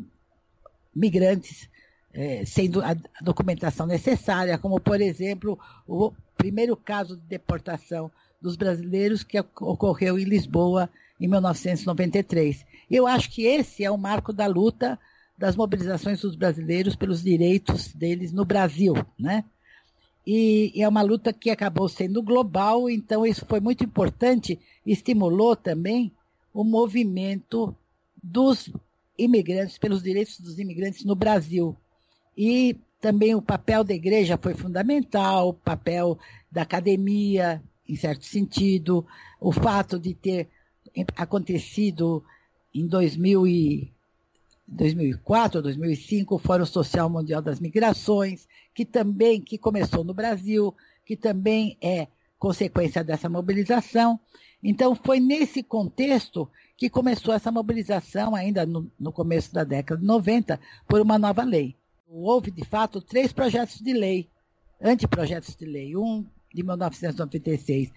migrantes 0.94 1.68
é, 2.12 2.44
sem 2.44 2.70
a 2.82 3.22
documentação 3.22 3.86
necessária, 3.86 4.58
como, 4.58 4.80
por 4.80 5.00
exemplo, 5.00 5.58
o 5.86 6.12
primeiro 6.36 6.76
caso 6.76 7.16
de 7.16 7.22
deportação 7.22 8.10
dos 8.40 8.56
brasileiros 8.56 9.22
que 9.22 9.38
ocorreu 9.60 10.18
em 10.18 10.24
Lisboa 10.24 10.88
em 11.20 11.28
1993. 11.28 12.64
Eu 12.90 13.06
acho 13.06 13.30
que 13.30 13.42
esse 13.42 13.84
é 13.84 13.90
o 13.90 13.98
marco 13.98 14.32
da 14.32 14.46
luta 14.46 14.98
das 15.36 15.54
mobilizações 15.54 16.20
dos 16.20 16.34
brasileiros 16.34 16.96
pelos 16.96 17.22
direitos 17.22 17.92
deles 17.92 18.32
no 18.32 18.44
Brasil, 18.44 18.94
né? 19.18 19.44
E, 20.26 20.72
e 20.74 20.82
é 20.82 20.88
uma 20.88 21.00
luta 21.00 21.32
que 21.32 21.48
acabou 21.48 21.88
sendo 21.88 22.22
global, 22.22 22.90
então 22.90 23.24
isso 23.24 23.46
foi 23.46 23.60
muito 23.60 23.82
importante, 23.82 24.58
estimulou 24.84 25.56
também 25.56 26.12
o 26.52 26.64
movimento 26.64 27.74
dos 28.22 28.70
imigrantes, 29.16 29.78
pelos 29.78 30.02
direitos 30.02 30.38
dos 30.38 30.58
imigrantes 30.58 31.04
no 31.04 31.14
Brasil. 31.14 31.74
E 32.40 32.76
também 33.00 33.34
o 33.34 33.42
papel 33.42 33.82
da 33.82 33.92
igreja 33.92 34.38
foi 34.40 34.54
fundamental, 34.54 35.48
o 35.48 35.54
papel 35.54 36.16
da 36.48 36.62
academia, 36.62 37.60
em 37.88 37.96
certo 37.96 38.24
sentido, 38.24 39.04
o 39.40 39.50
fato 39.50 39.98
de 39.98 40.14
ter 40.14 40.48
acontecido 41.16 42.22
em 42.72 42.86
2000 42.86 43.44
e 43.48 43.92
2004 44.68 45.58
ou 45.58 45.62
2005 45.64 46.36
o 46.36 46.38
Fórum 46.38 46.64
Social 46.64 47.10
Mundial 47.10 47.42
das 47.42 47.58
Migrações, 47.58 48.46
que 48.72 48.84
também 48.84 49.40
que 49.40 49.58
começou 49.58 50.04
no 50.04 50.14
Brasil, 50.14 50.72
que 51.04 51.16
também 51.16 51.76
é 51.82 52.06
consequência 52.38 53.02
dessa 53.02 53.28
mobilização. 53.28 54.20
Então 54.62 54.94
foi 54.94 55.18
nesse 55.18 55.60
contexto 55.64 56.48
que 56.76 56.88
começou 56.88 57.34
essa 57.34 57.50
mobilização 57.50 58.36
ainda 58.36 58.64
no, 58.64 58.88
no 58.96 59.10
começo 59.10 59.52
da 59.52 59.64
década 59.64 60.00
de 60.00 60.06
90 60.06 60.60
por 60.86 61.00
uma 61.00 61.18
nova 61.18 61.42
lei. 61.42 61.74
Houve 62.10 62.50
de 62.50 62.64
fato 62.64 63.02
três 63.02 63.32
projetos 63.32 63.80
de 63.80 63.92
lei, 63.92 64.28
anteprojetos 64.80 65.54
de 65.54 65.66
lei, 65.66 65.94
um 65.94 66.24
de 66.54 66.62
1996 66.62 67.92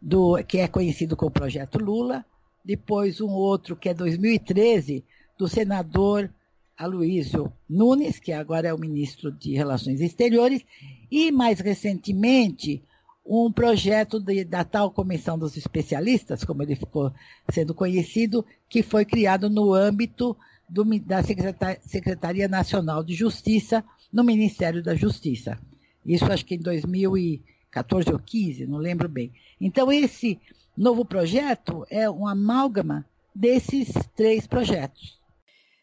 do 0.00 0.40
que 0.44 0.58
é 0.58 0.68
conhecido 0.68 1.16
como 1.16 1.32
Projeto 1.32 1.76
Lula, 1.76 2.24
depois 2.64 3.20
um 3.20 3.30
outro 3.30 3.74
que 3.74 3.88
é 3.88 3.94
2013 3.94 5.04
do 5.36 5.48
senador 5.48 6.30
Aloysio 6.76 7.52
Nunes, 7.68 8.20
que 8.20 8.32
agora 8.32 8.68
é 8.68 8.74
o 8.74 8.78
ministro 8.78 9.32
de 9.32 9.54
Relações 9.54 10.00
Exteriores, 10.00 10.64
e 11.10 11.32
mais 11.32 11.58
recentemente 11.58 12.80
um 13.26 13.50
projeto 13.50 14.20
de, 14.20 14.44
da 14.44 14.62
tal 14.62 14.92
Comissão 14.92 15.36
dos 15.36 15.56
Especialistas, 15.56 16.44
como 16.44 16.62
ele 16.62 16.76
ficou 16.76 17.12
sendo 17.50 17.74
conhecido, 17.74 18.46
que 18.68 18.84
foi 18.84 19.04
criado 19.04 19.50
no 19.50 19.74
âmbito 19.74 20.36
do, 20.68 20.84
da 21.00 21.22
Secretaria 21.22 22.48
Nacional 22.48 23.02
de 23.02 23.14
Justiça, 23.14 23.84
no 24.12 24.24
Ministério 24.24 24.82
da 24.82 24.94
Justiça. 24.94 25.58
Isso 26.04 26.24
acho 26.30 26.44
que 26.44 26.54
em 26.54 26.60
2014 26.60 28.12
ou 28.12 28.18
15, 28.18 28.66
não 28.66 28.78
lembro 28.78 29.08
bem. 29.08 29.32
Então, 29.60 29.92
esse 29.92 30.40
novo 30.76 31.04
projeto 31.04 31.86
é 31.90 32.08
um 32.08 32.26
amálgama 32.26 33.04
desses 33.34 33.92
três 34.16 34.46
projetos. 34.46 35.18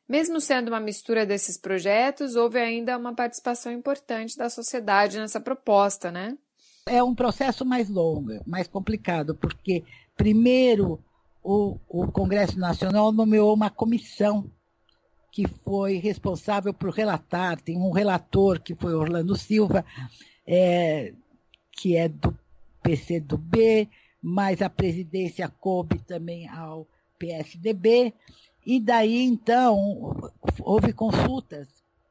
Mesmo 0.08 0.40
sendo 0.40 0.68
uma 0.68 0.80
mistura 0.80 1.26
desses 1.26 1.58
projetos, 1.58 2.36
houve 2.36 2.60
ainda 2.60 2.98
uma 2.98 3.14
participação 3.14 3.72
importante 3.72 4.38
da 4.38 4.50
sociedade 4.50 5.18
nessa 5.18 5.40
proposta, 5.40 6.12
né? 6.12 6.38
É 6.88 7.02
um 7.02 7.16
processo 7.16 7.66
mais 7.66 7.90
longo, 7.90 8.40
mais 8.46 8.68
complicado, 8.68 9.34
porque 9.34 9.84
primeiro 10.16 11.00
o, 11.44 11.80
o 11.90 12.12
Congresso 12.12 12.60
Nacional 12.60 13.12
nomeou 13.12 13.54
uma 13.54 13.72
comissão 13.72 14.52
que 15.36 15.50
foi 15.66 15.98
responsável 15.98 16.74
por 16.74 16.92
relatar, 16.92 17.60
tem 17.60 17.78
um 17.78 17.92
relator 17.92 18.58
que 18.62 18.74
foi 18.74 18.94
Orlando 18.94 19.36
Silva, 19.36 19.86
é, 20.48 21.12
que 21.74 21.98
é 21.98 22.08
do 22.08 22.34
PCdoB, 22.82 23.90
mas 24.24 24.62
a 24.62 24.70
presidência 24.70 25.50
coube 25.50 26.00
também 26.00 26.48
ao 26.48 26.88
PSDB, 27.20 28.14
e 28.66 28.80
daí 28.80 29.24
então 29.24 30.32
houve 30.62 30.94
consultas, 30.94 31.68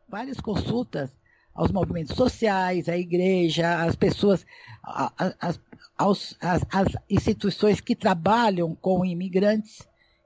várias 0.06 0.38
consultas 0.38 1.10
aos 1.54 1.72
movimentos 1.72 2.14
sociais, 2.14 2.90
à 2.90 2.98
igreja, 2.98 3.86
às 3.86 3.96
pessoas, 3.96 4.44
às, 4.82 5.58
às 5.96 6.92
instituições 7.08 7.80
que 7.80 7.96
trabalham 7.96 8.74
com 8.74 9.02
imigrantes 9.02 9.78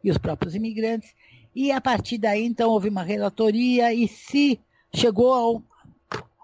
e 0.03 0.11
os 0.11 0.19
próprios 0.19 0.57
imigrantes. 0.57 1.15
E 1.61 1.73
a 1.73 1.81
partir 1.81 2.19
daí, 2.19 2.45
então, 2.45 2.71
houve 2.71 2.89
uma 2.89 3.03
relatoria 3.03 3.93
e 3.93 4.07
se 4.07 4.61
chegou 4.95 5.33
ao, 5.33 5.63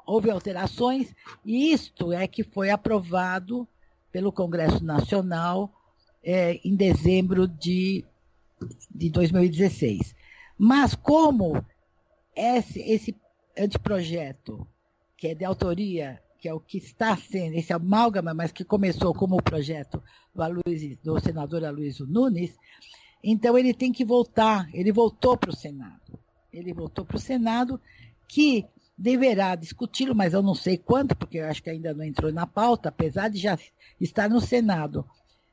houve 0.04 0.28
alterações, 0.28 1.14
e 1.44 1.72
isto 1.72 2.12
é 2.12 2.26
que 2.26 2.42
foi 2.42 2.68
aprovado 2.68 3.64
pelo 4.10 4.32
Congresso 4.32 4.84
Nacional 4.84 5.72
é, 6.20 6.58
em 6.64 6.74
dezembro 6.74 7.46
de, 7.46 8.04
de 8.92 9.08
2016. 9.08 10.16
Mas 10.58 10.96
como 10.96 11.64
esse, 12.34 12.80
esse 12.80 13.16
anteprojeto 13.56 14.66
que 15.16 15.28
é 15.28 15.34
de 15.36 15.44
autoria, 15.44 16.20
que 16.40 16.48
é 16.48 16.52
o 16.52 16.58
que 16.58 16.78
está 16.78 17.16
sendo, 17.16 17.54
esse 17.54 17.72
amálgama, 17.72 18.34
mas 18.34 18.50
que 18.50 18.64
começou 18.64 19.14
como 19.14 19.36
o 19.36 19.42
projeto 19.42 20.02
do, 20.34 20.42
Aloysio, 20.42 20.98
do 21.04 21.20
senador 21.20 21.64
Aloysio 21.64 22.04
Nunes, 22.04 22.58
então 23.26 23.56
ele 23.56 23.72
tem 23.72 23.90
que 23.90 24.04
voltar, 24.04 24.68
ele 24.74 24.92
voltou 24.92 25.34
para 25.34 25.48
o 25.48 25.56
Senado. 25.56 26.18
Ele 26.52 26.74
voltou 26.74 27.06
para 27.06 27.16
o 27.16 27.20
Senado, 27.20 27.80
que 28.28 28.66
deverá 28.96 29.54
discuti-lo, 29.54 30.14
mas 30.14 30.34
eu 30.34 30.42
não 30.42 30.54
sei 30.54 30.76
quanto, 30.76 31.16
porque 31.16 31.38
eu 31.38 31.46
acho 31.46 31.62
que 31.62 31.70
ainda 31.70 31.94
não 31.94 32.04
entrou 32.04 32.30
na 32.30 32.46
pauta, 32.46 32.90
apesar 32.90 33.28
de 33.28 33.38
já 33.38 33.58
estar 33.98 34.28
no 34.28 34.42
Senado. 34.42 35.06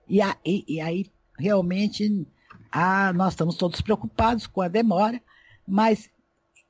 E, 0.07 0.19
e, 0.45 0.81
aí, 0.81 1.09
realmente, 1.39 2.27
a, 2.69 3.13
nós 3.13 3.33
estamos 3.33 3.55
todos 3.55 3.79
preocupados 3.79 4.45
com 4.45 4.61
a 4.61 4.67
demora, 4.67 5.21
mas 5.65 6.09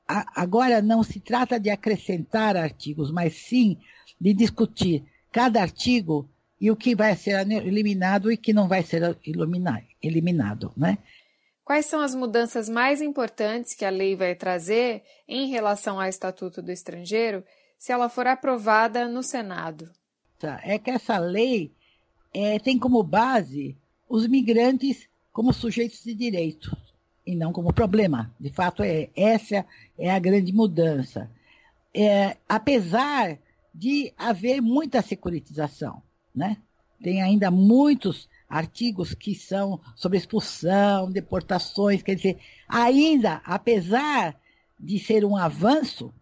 a, 0.08 0.40
agora 0.40 0.84
não 0.84 1.02
se 1.02 1.20
trata 1.20 1.60
de 1.60 1.72
acrescentar 1.72 2.56
artigos, 2.56 3.12
mas 3.12 3.34
sim 3.34 3.80
de 4.20 4.36
discutir 4.36 5.04
cada 5.32 5.60
artigo 5.60 6.30
e 6.60 6.70
o 6.70 6.76
que 6.76 6.96
vai 6.96 7.16
ser 7.16 7.50
eliminado 7.50 8.32
e 8.32 8.38
que 8.38 8.54
não 8.54 8.68
vai 8.68 8.84
ser 8.84 9.18
eliminado. 9.26 9.91
Né? 10.76 10.98
Quais 11.64 11.86
são 11.86 12.02
as 12.02 12.16
mudanças 12.16 12.68
mais 12.68 13.02
importantes 13.02 13.74
que 13.74 13.86
a 13.86 13.90
lei 13.90 14.16
vai 14.16 14.36
trazer 14.36 15.04
em 15.28 15.50
relação 15.50 16.00
ao 16.00 16.08
Estatuto 16.08 16.62
do 16.62 16.72
Estrangeiro 16.72 17.44
se 17.78 17.92
ela 17.92 18.10
for 18.10 18.28
aprovada 18.28 19.08
no 19.08 19.24
Senado? 19.24 19.90
Tá, 20.38 20.60
é 20.64 20.80
que 20.80 20.90
essa 20.90 21.18
lei 21.18 21.72
é, 22.34 22.60
tem 22.60 22.78
como 22.78 23.04
base 23.04 23.78
os 24.10 24.28
migrantes 24.28 25.08
como 25.32 25.54
sujeitos 25.54 26.04
de 26.04 26.14
direito 26.14 26.76
e 27.26 27.36
não 27.36 27.54
como 27.54 27.74
problema. 27.74 28.34
De 28.40 28.50
fato, 28.50 28.84
é, 28.84 29.10
essa 29.16 29.66
é 29.98 30.12
a 30.12 30.20
grande 30.20 30.52
mudança. 30.52 31.30
É, 31.94 32.38
apesar 32.50 33.38
de 33.74 34.14
haver 34.18 34.62
muita 34.62 35.02
securitização, 35.02 36.02
né? 36.36 36.58
Tem 37.02 37.22
ainda 37.22 37.50
muitos 37.50 38.30
artigos 38.52 39.14
que 39.14 39.34
são 39.34 39.80
sobre 39.96 40.18
expulsão, 40.18 41.10
deportações, 41.10 42.04
quer 42.04 42.16
dizer, 42.16 42.38
ainda, 42.68 43.42
apesar 43.46 44.36
de 44.78 45.00
ser 45.00 45.24
um 45.24 45.38
avanço, 45.38 46.14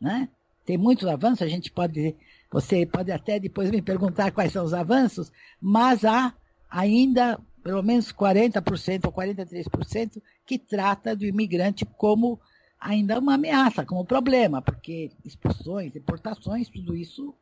né? 0.00 0.28
Tem 0.66 0.76
muitos 0.76 1.06
avanços, 1.06 1.42
a 1.42 1.48
gente 1.48 1.70
pode, 1.70 2.16
você 2.50 2.84
pode 2.84 3.12
até 3.12 3.38
depois 3.38 3.70
me 3.70 3.80
perguntar 3.80 4.32
quais 4.32 4.52
são 4.52 4.64
os 4.64 4.74
avanços, 4.74 5.32
mas 5.60 6.04
há 6.04 6.34
ainda 6.68 7.38
pelo 7.62 7.82
menos 7.82 8.12
40% 8.12 9.04
ou 9.04 9.12
43% 9.12 10.20
que 10.44 10.58
trata 10.58 11.14
do 11.14 11.24
imigrante 11.24 11.84
como 11.84 12.40
ainda 12.80 13.18
uma 13.18 13.34
ameaça, 13.34 13.84
como 13.84 14.04
problema, 14.04 14.62
porque 14.62 15.10
expulsões, 15.24 15.92
deportações, 15.92 16.68
tudo 16.68 16.96
isso 16.96 17.34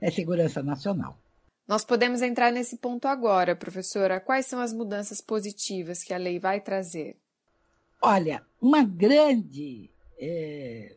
é 0.00 0.10
segurança 0.10 0.62
nacional. 0.62 1.18
Nós 1.70 1.84
podemos 1.84 2.20
entrar 2.20 2.50
nesse 2.50 2.78
ponto 2.78 3.06
agora, 3.06 3.54
professora. 3.54 4.18
Quais 4.18 4.46
são 4.46 4.58
as 4.58 4.72
mudanças 4.72 5.20
positivas 5.20 6.02
que 6.02 6.12
a 6.12 6.16
lei 6.16 6.36
vai 6.36 6.60
trazer? 6.60 7.16
Olha, 8.02 8.42
uma 8.60 8.82
grande. 8.82 9.88
É, 10.18 10.96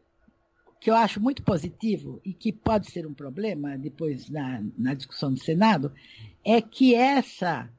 que 0.82 0.89
eu 0.89 0.96
acho 0.96 1.22
muito 1.22 1.44
positivo 1.44 2.20
e 2.25 2.34
que 2.34 2.51
pode 2.51 2.89
ser 2.89 3.06
um 3.06 3.13
problema 3.13 3.77
depois 3.77 4.27
na, 4.32 4.63
na 4.75 4.96
discussão 4.96 5.32
do 5.32 5.39
Senado, 5.39 5.94
é 6.44 6.60
que 6.60 6.96
essa 6.96 7.70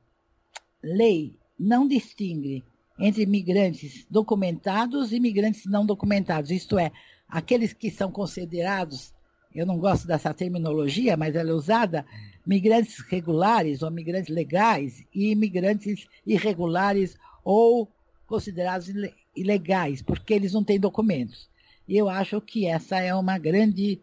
lei 0.80 1.36
não 1.58 1.88
distingue 1.88 2.62
entre 2.96 3.24
imigrantes 3.24 4.06
documentados 4.08 5.10
e 5.10 5.16
imigrantes 5.16 5.66
não 5.66 5.84
documentados, 5.84 6.52
isto 6.52 6.78
é, 6.78 6.92
aqueles 7.28 7.72
que 7.72 7.90
são 7.90 8.12
considerados, 8.12 9.12
eu 9.54 9.64
não 9.64 9.78
gosto 9.78 10.06
dessa 10.06 10.34
terminologia, 10.34 11.16
mas 11.16 11.36
ela 11.36 11.50
é 11.50 11.54
usada 11.54 12.04
migrantes 12.44 12.98
regulares 12.98 13.82
ou 13.82 13.90
migrantes 13.90 14.34
legais 14.34 15.04
e 15.14 15.30
imigrantes 15.30 16.06
irregulares 16.26 17.16
ou 17.44 17.88
considerados 18.26 18.90
ilegais, 19.36 20.02
porque 20.02 20.34
eles 20.34 20.52
não 20.52 20.64
têm 20.64 20.80
documentos. 20.80 21.48
E 21.86 21.96
eu 21.96 22.08
acho 22.08 22.40
que 22.40 22.66
essa 22.66 22.98
é 22.98 23.14
uma 23.14 23.38
grande, 23.38 24.00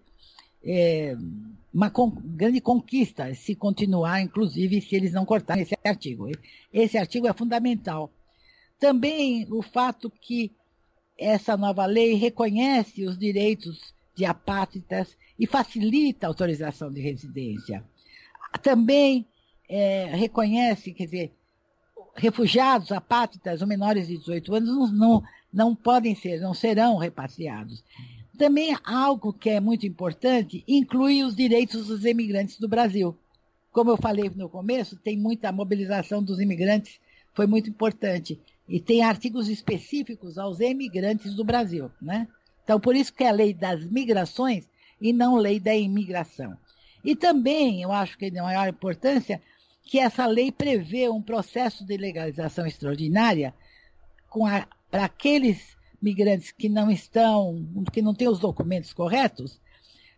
é, 0.63 1.17
uma 1.73 1.89
con 1.89 2.11
grande 2.11 2.61
conquista, 2.61 3.33
se 3.33 3.55
continuar, 3.55 4.21
inclusive, 4.21 4.81
se 4.81 4.95
eles 4.95 5.11
não 5.11 5.25
cortarem 5.25 5.63
esse 5.63 5.75
artigo. 5.83 6.29
Esse 6.71 6.97
artigo 6.97 7.27
é 7.27 7.33
fundamental. 7.33 8.11
Também 8.79 9.47
o 9.51 9.61
fato 9.61 10.09
que 10.09 10.51
essa 11.17 11.57
nova 11.57 11.85
lei 11.85 12.13
reconhece 12.13 13.05
os 13.05 13.17
direitos 13.17 13.93
de 14.15 14.25
apátridas 14.25 15.15
e 15.41 15.47
facilita 15.47 16.27
a 16.27 16.29
autorização 16.29 16.91
de 16.91 17.01
residência 17.01 17.83
também 18.61 19.25
é, 19.67 20.05
reconhece, 20.13 20.93
quer 20.93 21.05
dizer, 21.05 21.31
refugiados, 22.15 22.91
apátridas 22.91 23.59
ou 23.59 23.67
menores 23.67 24.07
de 24.07 24.19
18 24.19 24.53
anos 24.53 24.91
não, 24.91 25.23
não, 25.51 25.75
podem 25.75 26.13
ser, 26.13 26.39
não 26.39 26.53
serão 26.53 26.97
repatriados. 26.97 27.83
Também 28.37 28.77
algo 28.83 29.33
que 29.33 29.49
é 29.49 29.59
muito 29.59 29.87
importante, 29.87 30.63
inclui 30.67 31.23
os 31.23 31.35
direitos 31.35 31.87
dos 31.87 32.05
imigrantes 32.05 32.59
do 32.59 32.67
Brasil. 32.67 33.17
Como 33.71 33.89
eu 33.89 33.97
falei 33.97 34.29
no 34.35 34.47
começo, 34.47 34.95
tem 34.95 35.17
muita 35.17 35.51
mobilização 35.51 36.21
dos 36.21 36.39
imigrantes, 36.39 36.99
foi 37.33 37.47
muito 37.47 37.67
importante. 37.67 38.39
E 38.69 38.79
tem 38.79 39.01
artigos 39.01 39.47
específicos 39.47 40.37
aos 40.37 40.59
imigrantes 40.59 41.33
do 41.33 41.43
Brasil, 41.43 41.89
né? 41.99 42.27
Então, 42.63 42.79
por 42.79 42.95
isso 42.95 43.13
que 43.13 43.23
a 43.23 43.31
lei 43.31 43.53
das 43.53 43.83
migrações 43.85 44.69
e 45.01 45.11
não 45.11 45.35
lei 45.35 45.59
da 45.59 45.75
imigração. 45.75 46.57
E 47.03 47.15
também, 47.15 47.81
eu 47.81 47.91
acho 47.91 48.17
que 48.17 48.25
é 48.25 48.29
de 48.29 48.39
maior 48.39 48.67
importância, 48.67 49.41
que 49.83 49.99
essa 49.99 50.25
lei 50.27 50.51
prevê 50.51 51.09
um 51.09 51.21
processo 51.21 51.83
de 51.83 51.97
legalização 51.97 52.65
extraordinária 52.65 53.53
para 54.89 55.05
aqueles 55.05 55.75
migrantes 56.01 56.51
que 56.51 56.69
não 56.69 56.89
estão, 56.89 57.65
que 57.91 58.01
não 58.01 58.13
têm 58.13 58.29
os 58.29 58.39
documentos 58.39 58.93
corretos, 58.93 59.59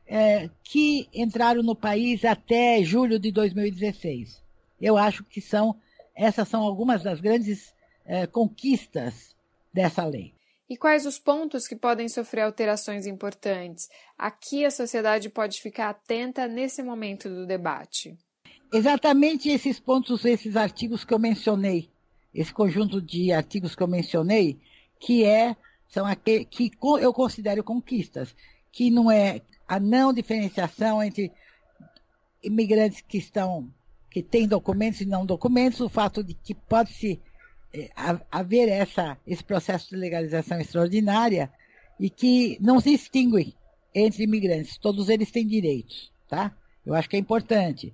é, 0.05 0.49
que 0.63 1.07
entraram 1.13 1.63
no 1.63 1.75
país 1.75 2.25
até 2.25 2.83
julho 2.83 3.17
de 3.17 3.31
2016. 3.31 4.41
Eu 4.81 4.97
acho 4.97 5.23
que 5.23 5.39
são 5.39 5.75
essas 6.15 6.47
são 6.47 6.61
algumas 6.61 7.01
das 7.01 7.19
grandes 7.19 7.73
é, 8.05 8.27
conquistas 8.27 9.35
dessa 9.73 10.05
lei. 10.05 10.33
E 10.73 10.75
quais 10.75 11.05
os 11.05 11.19
pontos 11.19 11.67
que 11.67 11.75
podem 11.75 12.09
sofrer 12.09 12.41
alterações 12.41 13.05
importantes? 13.05 13.87
Aqui 14.17 14.65
a 14.65 14.71
sociedade 14.71 15.29
pode 15.29 15.61
ficar 15.61 15.91
atenta 15.91 16.47
nesse 16.47 16.81
momento 16.81 17.29
do 17.29 17.45
debate. 17.45 18.17
Exatamente 18.73 19.49
esses 19.49 19.79
pontos, 19.79 20.25
esses 20.25 20.55
artigos 20.55 21.05
que 21.05 21.13
eu 21.13 21.19
mencionei, 21.19 21.91
esse 22.33 22.51
conjunto 22.51 22.99
de 22.99 23.31
artigos 23.31 23.75
que 23.75 23.83
eu 23.83 23.87
mencionei, 23.87 24.59
que 24.99 25.23
é 25.23 25.55
são 25.89 26.07
aqueles 26.07 26.47
que 26.49 26.71
eu 26.99 27.13
considero 27.13 27.63
conquistas, 27.63 28.35
que 28.71 28.89
não 28.89 29.11
é 29.11 29.41
a 29.67 29.79
não 29.79 30.11
diferenciação 30.11 31.03
entre 31.03 31.31
imigrantes 32.41 32.99
que 33.01 33.19
estão 33.19 33.71
que 34.09 34.23
têm 34.23 34.47
documentos 34.47 35.01
e 35.01 35.05
não 35.05 35.23
documentos, 35.23 35.81
o 35.81 35.89
fato 35.89 36.23
de 36.23 36.33
que 36.33 36.55
pode 36.55 36.91
se 36.93 37.21
haver 38.31 38.69
essa, 38.69 39.17
esse 39.25 39.43
processo 39.43 39.89
de 39.89 39.95
legalização 39.95 40.59
extraordinária 40.59 41.51
e 41.99 42.09
que 42.09 42.57
não 42.61 42.79
se 42.79 42.91
distingue 42.91 43.55
entre 43.93 44.23
imigrantes. 44.23 44.77
Todos 44.77 45.09
eles 45.09 45.31
têm 45.31 45.47
direitos, 45.47 46.11
tá? 46.29 46.55
Eu 46.85 46.93
acho 46.93 47.09
que 47.09 47.15
é 47.15 47.19
importante. 47.19 47.93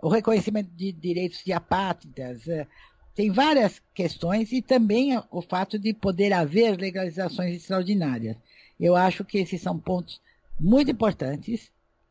O 0.00 0.08
reconhecimento 0.08 0.70
de 0.74 0.92
direitos 0.92 1.44
de 1.44 1.52
apátridas, 1.52 2.48
é, 2.48 2.66
tem 3.14 3.30
várias 3.30 3.82
questões 3.94 4.52
e 4.52 4.62
também 4.62 5.20
o 5.30 5.42
fato 5.42 5.78
de 5.78 5.92
poder 5.92 6.32
haver 6.32 6.76
legalizações 6.78 7.54
extraordinárias. 7.54 8.36
Eu 8.78 8.96
acho 8.96 9.24
que 9.24 9.38
esses 9.38 9.60
são 9.60 9.78
pontos 9.78 10.20
muito 10.58 10.90
importantes 10.90 11.70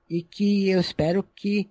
e 0.10 0.22
que 0.22 0.70
eu 0.70 0.80
espero 0.80 1.24
que 1.24 1.70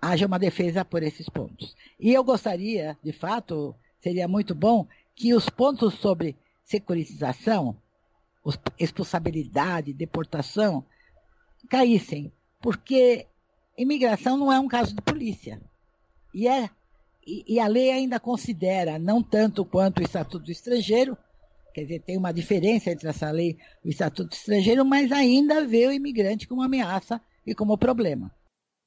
haja 0.00 0.26
uma 0.26 0.38
defesa 0.38 0.84
por 0.84 1.02
esses 1.02 1.28
pontos. 1.28 1.74
E 1.98 2.12
eu 2.12 2.22
gostaria, 2.22 2.98
de 3.02 3.12
fato, 3.12 3.74
seria 4.04 4.28
muito 4.28 4.54
bom 4.54 4.86
que 5.16 5.32
os 5.32 5.48
pontos 5.48 5.94
sobre 5.94 6.36
securitização, 6.62 7.74
expulsabilidade, 8.78 9.94
deportação, 9.94 10.84
caíssem, 11.70 12.30
porque 12.60 13.26
imigração 13.78 14.36
não 14.36 14.52
é 14.52 14.60
um 14.60 14.68
caso 14.68 14.94
de 14.94 15.00
polícia. 15.00 15.58
E, 16.34 16.46
é, 16.46 16.68
e, 17.26 17.54
e 17.54 17.58
a 17.58 17.66
lei 17.66 17.90
ainda 17.90 18.20
considera, 18.20 18.98
não 18.98 19.22
tanto 19.22 19.64
quanto 19.64 20.00
o 20.00 20.02
Estatuto 20.02 20.44
do 20.44 20.52
Estrangeiro, 20.52 21.16
quer 21.72 21.84
dizer, 21.84 22.00
tem 22.00 22.18
uma 22.18 22.32
diferença 22.32 22.90
entre 22.90 23.08
essa 23.08 23.30
lei 23.30 23.56
e 23.82 23.88
o 23.88 23.90
Estatuto 23.90 24.28
do 24.28 24.34
Estrangeiro, 24.34 24.84
mas 24.84 25.10
ainda 25.12 25.66
vê 25.66 25.86
o 25.86 25.92
imigrante 25.92 26.46
como 26.46 26.62
ameaça 26.62 27.18
e 27.46 27.54
como 27.54 27.78
problema. 27.78 28.30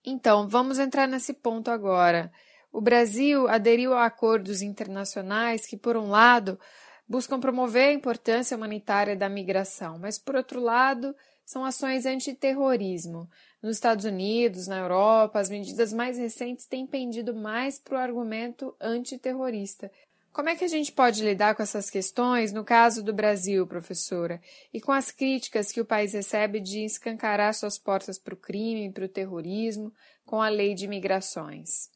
Então, 0.06 0.47
vamos 0.47 0.77
entrar 0.77 1.08
nesse 1.08 1.34
ponto 1.34 1.71
agora. 1.71 2.32
O 2.71 2.82
Brasil 2.82 3.47
aderiu 3.47 3.93
a 3.93 4.06
acordos 4.06 4.62
internacionais 4.62 5.65
que, 5.65 5.77
por 5.77 5.95
um 5.97 6.10
lado, 6.10 6.60
buscam 7.08 7.39
promover 7.39 7.89
a 7.89 7.93
importância 7.93 8.58
humanitária 8.58 9.15
da 9.15 9.30
migração, 9.30 9.97
mas, 9.97 10.19
por 10.19 10.36
outro 10.36 10.60
lado, 10.60 11.15
são 11.45 11.63
ações 11.63 12.06
antiterrorismo. 12.06 13.30
Nos 13.63 13.77
Estados 13.77 14.03
Unidos, 14.03 14.67
na 14.67 14.80
Europa, 14.80 15.39
as 15.39 15.49
medidas 15.49 15.93
mais 15.93 16.17
recentes 16.17 16.65
têm 16.65 16.86
pendido 16.86 17.34
mais 17.34 17.80
para 17.80 17.95
o 17.95 17.97
argumento 17.97 18.75
antiterrorista. 18.82 19.89
Como 20.34 20.49
é 20.49 20.56
que 20.56 20.65
a 20.65 20.67
gente 20.67 20.91
pode 20.91 21.23
lidar 21.23 21.56
com 21.56 21.63
essas 21.63 21.89
questões 21.89 22.53
no 22.53 22.63
caso 22.63 23.01
do 23.01 23.12
Brasil, 23.12 23.65
professora? 23.65 24.39
E 24.71 24.80
com 24.80 24.91
as 24.91 25.10
críticas 25.10 25.71
que 25.71 25.82
o 25.82 25.86
país 25.86 26.13
recebe 26.13 26.60
de 26.60 26.86
escancarar 26.86 27.53
suas 27.56 27.80
portas 27.80 28.19
para 28.19 28.36
o 28.36 28.38
crime, 28.38 28.91
para 28.91 29.06
o 29.06 29.10
terrorismo, 29.10 29.91
com 30.25 30.39
a 30.39 30.49
lei 30.49 30.75
de 30.75 30.86
imigrações? 30.86 31.89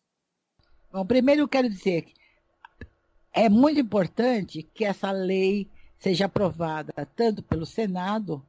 Bom, 0.92 1.06
primeiro 1.06 1.42
eu 1.44 1.48
quero 1.48 1.70
dizer 1.70 2.02
que 2.02 2.14
é 3.34 3.48
muito 3.48 3.80
importante 3.80 4.62
que 4.62 4.84
essa 4.84 5.10
lei 5.10 5.70
seja 5.98 6.26
aprovada 6.26 7.08
tanto 7.16 7.42
pelo 7.42 7.66
Senado 7.66 8.46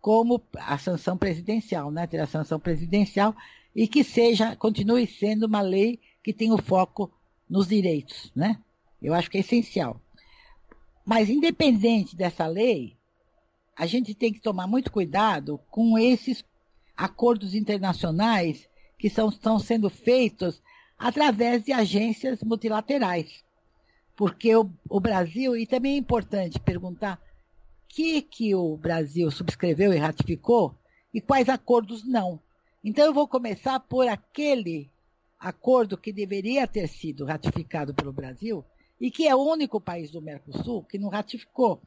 como 0.00 0.42
a 0.56 0.76
sanção 0.78 1.16
presidencial, 1.16 1.92
né? 1.92 2.08
Ter 2.08 2.18
a 2.18 2.26
sanção 2.26 2.58
presidencial 2.58 3.36
e 3.74 3.86
que 3.86 4.02
seja, 4.02 4.56
continue 4.56 5.06
sendo 5.06 5.44
uma 5.44 5.60
lei 5.60 6.00
que 6.24 6.32
tenha 6.32 6.54
o 6.54 6.62
foco 6.62 7.12
nos 7.48 7.68
direitos, 7.68 8.32
né? 8.34 8.58
Eu 9.00 9.14
acho 9.14 9.30
que 9.30 9.36
é 9.36 9.40
essencial. 9.40 10.00
Mas 11.04 11.30
independente 11.30 12.16
dessa 12.16 12.46
lei, 12.46 12.96
a 13.76 13.86
gente 13.86 14.12
tem 14.12 14.32
que 14.32 14.40
tomar 14.40 14.66
muito 14.66 14.90
cuidado 14.90 15.60
com 15.70 15.96
esses 15.96 16.44
acordos 16.96 17.54
internacionais 17.54 18.68
que 18.98 19.08
são, 19.08 19.28
estão 19.28 19.58
sendo 19.58 19.88
feitos 19.88 20.60
através 21.00 21.64
de 21.64 21.72
agências 21.72 22.42
multilaterais. 22.42 23.42
Porque 24.14 24.54
o, 24.54 24.70
o 24.86 25.00
Brasil, 25.00 25.56
e 25.56 25.66
também 25.66 25.94
é 25.94 25.96
importante 25.96 26.60
perguntar 26.60 27.18
que, 27.88 28.20
que 28.20 28.54
o 28.54 28.76
Brasil 28.76 29.30
subscreveu 29.30 29.94
e 29.94 29.96
ratificou 29.96 30.74
e 31.12 31.20
quais 31.20 31.48
acordos 31.48 32.06
não. 32.06 32.38
Então, 32.84 33.06
eu 33.06 33.14
vou 33.14 33.26
começar 33.26 33.80
por 33.80 34.06
aquele 34.06 34.90
acordo 35.38 35.96
que 35.96 36.12
deveria 36.12 36.66
ter 36.66 36.86
sido 36.86 37.24
ratificado 37.24 37.94
pelo 37.94 38.12
Brasil 38.12 38.62
e 39.00 39.10
que 39.10 39.26
é 39.26 39.34
o 39.34 39.42
único 39.42 39.80
país 39.80 40.10
do 40.10 40.20
Mercosul 40.20 40.84
que 40.84 40.98
não 40.98 41.08
ratificou, 41.08 41.80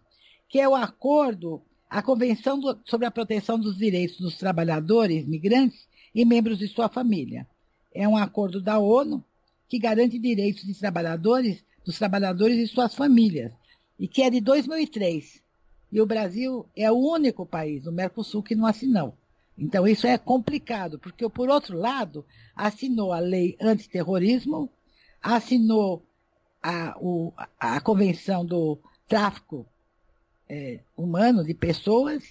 que 0.49 0.60
é 0.60 0.67
o 0.67 0.73
acordo, 0.73 1.62
a 1.88 2.02
Convenção 2.02 2.60
do, 2.60 2.80
sobre 2.84 3.06
a 3.06 3.12
Proteção 3.12 3.60
dos 3.60 3.78
Direitos 3.78 4.17
dos 4.17 4.38
Trabalhadores 4.38 5.28
Migrantes 5.28 5.88
e 6.15 6.26
Membros 6.26 6.58
de 6.58 6.67
Sua 6.67 6.89
Família. 6.89 7.47
É 7.93 8.08
um 8.08 8.17
acordo 8.17 8.62
da 8.62 8.79
ONU 8.79 9.23
que 9.69 9.79
garante 9.79 10.19
direitos 10.19 10.63
de 10.63 10.73
trabalhadores, 10.73 11.63
dos 11.86 11.97
trabalhadores 11.97 12.58
e 12.58 12.67
suas 12.67 12.93
famílias, 12.95 13.51
e 13.99 14.08
que 14.08 14.21
é 14.21 14.29
de 14.29 14.41
2003. 14.41 15.41
E 15.91 16.01
o 16.01 16.06
Brasil 16.06 16.65
é 16.75 16.91
o 16.91 16.95
único 16.95 17.45
país 17.45 17.84
do 17.84 17.91
Mercosul 17.91 18.41
que 18.41 18.56
não 18.56 18.65
assinou. 18.65 19.15
Então, 19.58 19.88
isso 19.88 20.08
é 20.08 20.17
complicado, 20.17 20.97
porque, 20.97 21.27
por 21.29 21.49
outro 21.49 21.77
lado, 21.77 22.25
assinou 22.56 23.13
a 23.13 23.19
lei 23.19 23.56
antiterrorismo, 23.62 24.69
assinou 25.21 26.03
a, 26.62 26.95
o, 26.99 27.32
a 27.60 27.79
Convenção 27.79 28.45
do 28.45 28.79
Tráfico 29.08 29.65
é, 30.49 30.79
Humano 30.97 31.43
de 31.43 31.53
Pessoas 31.53 32.23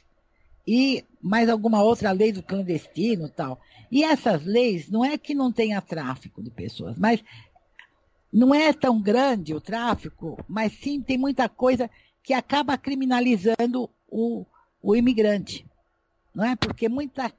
e 0.67 1.05
mais 1.21 1.49
alguma 1.49 1.83
outra 1.83 2.13
lei 2.13 2.33
do 2.33 2.43
clandestino 2.43 3.29
tal. 3.29 3.61
E 3.91 4.05
essas 4.05 4.45
leis 4.45 4.89
não 4.89 5.05
é 5.05 5.19
que 5.19 5.35
não 5.35 5.53
tenha 5.53 5.81
tráfico 5.81 6.43
de 6.43 6.51
pessoas, 6.51 6.97
mas 6.99 7.23
não 8.33 8.55
é 8.55 8.73
tão 8.73 9.01
grande 9.01 9.55
o 9.55 9.61
tráfico, 9.61 10.43
mas 10.49 10.73
sim 10.73 11.03
tem 11.03 11.19
muita 11.19 11.49
coisa 11.49 11.91
que 12.23 12.33
acaba 12.33 12.79
criminalizando 12.79 13.91
o, 14.09 14.47
o 14.83 14.97
imigrante. 14.97 15.67
Não 16.35 16.45
é? 16.45 16.57
Porque 16.57 16.89
muitas 16.89 17.31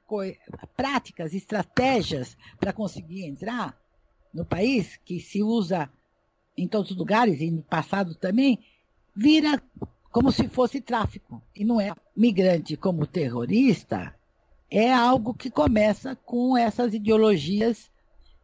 práticas, 0.76 1.34
estratégias 1.34 2.36
para 2.60 2.72
conseguir 2.72 3.24
entrar 3.24 3.76
no 4.32 4.44
país, 4.44 4.96
que 5.04 5.18
se 5.18 5.42
usa 5.42 5.90
em 6.56 6.68
todos 6.68 6.92
os 6.92 6.96
lugares 6.96 7.40
e 7.40 7.50
no 7.50 7.62
passado 7.62 8.14
também, 8.14 8.60
vira 9.14 9.60
como 10.14 10.30
se 10.30 10.46
fosse 10.46 10.80
tráfico. 10.80 11.42
E 11.56 11.64
não 11.64 11.80
é 11.80 11.92
migrante 12.16 12.76
como 12.76 13.04
terrorista, 13.04 14.14
é 14.70 14.92
algo 14.92 15.34
que 15.34 15.50
começa 15.50 16.14
com 16.14 16.56
essas 16.56 16.94
ideologias 16.94 17.90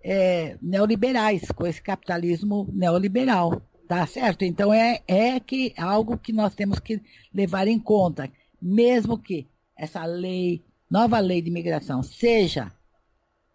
é, 0.02 0.58
neoliberais, 0.60 1.48
com 1.52 1.64
esse 1.64 1.80
capitalismo 1.80 2.68
neoliberal. 2.72 3.62
Tá 3.86 4.04
certo? 4.04 4.44
Então 4.44 4.74
é, 4.74 5.02
é 5.06 5.38
que 5.38 5.72
algo 5.76 6.18
que 6.18 6.32
nós 6.32 6.56
temos 6.56 6.80
que 6.80 7.00
levar 7.32 7.68
em 7.68 7.78
conta, 7.78 8.28
mesmo 8.60 9.16
que 9.16 9.46
essa 9.76 10.04
lei, 10.04 10.64
nova 10.90 11.20
lei 11.20 11.40
de 11.40 11.50
imigração, 11.50 12.02
seja 12.02 12.72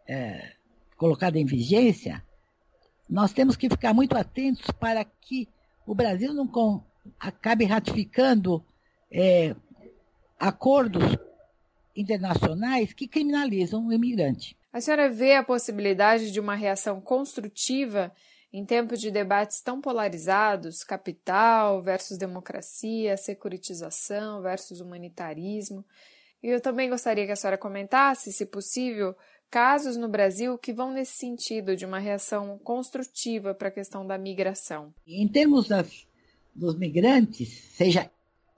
é, 0.08 0.54
colocada 0.96 1.38
em 1.38 1.46
vigência, 1.46 2.24
nós 3.10 3.34
temos 3.34 3.58
que 3.58 3.70
ficar 3.70 3.94
muito 3.94 4.16
atentos 4.16 4.72
para 4.80 5.04
que 5.04 5.50
o 5.86 5.94
Brasil 5.94 6.34
não 6.34 6.48
acabe 7.20 7.66
ratificando 7.66 8.64
é, 9.12 9.56
acordos 10.40 11.04
internacionais 11.96 12.94
que 12.94 13.08
criminalizam 13.08 13.88
o 13.88 13.94
imigrante. 13.94 14.58
A 14.72 14.82
senhora 14.82 15.10
vê 15.10 15.36
a 15.36 15.44
possibilidade 15.44 16.32
de 16.32 16.40
uma 16.40 16.56
reação 16.56 17.00
construtiva 17.00 18.12
em 18.52 18.66
tempos 18.66 19.00
de 19.02 19.12
debates 19.12 19.62
tão 19.62 19.82
polarizados, 19.82 20.84
capital 20.84 21.82
versus 21.82 22.18
democracia, 22.18 23.18
securitização 23.18 24.42
versus 24.42 24.80
humanitarismo. 24.80 25.86
E 26.42 26.50
eu 26.50 26.62
também 26.62 26.90
gostaria 26.90 27.26
que 27.26 27.32
a 27.32 27.36
senhora 27.36 27.58
comentasse, 27.58 28.32
se 28.32 28.46
possível, 28.46 29.16
casos 29.50 29.98
no 29.98 30.08
Brasil 30.08 30.58
que 30.58 30.74
vão 30.74 30.92
nesse 30.92 31.14
sentido 31.18 31.76
de 31.76 31.86
uma 31.86 32.00
reação 32.00 32.58
construtiva 32.60 33.54
para 33.54 33.70
a 33.70 33.72
questão 33.72 34.06
da 34.06 34.18
migração. 34.18 34.94
Em 35.08 35.28
termos 35.28 35.68
das, 35.68 36.06
dos 36.56 36.76
migrantes, 36.76 37.50
seja 37.50 38.10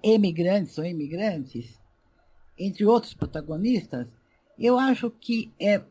emigrantes 0.03 0.77
ou 0.77 0.86
imigrantes, 0.86 1.79
entre 2.57 2.86
outros 2.86 3.13
protagonistas, 3.13 4.07
eu 4.57 4.77
acho 4.77 5.10
que 5.10 5.51
é, 5.60 5.81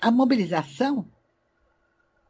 a 0.00 0.10
mobilização 0.10 1.06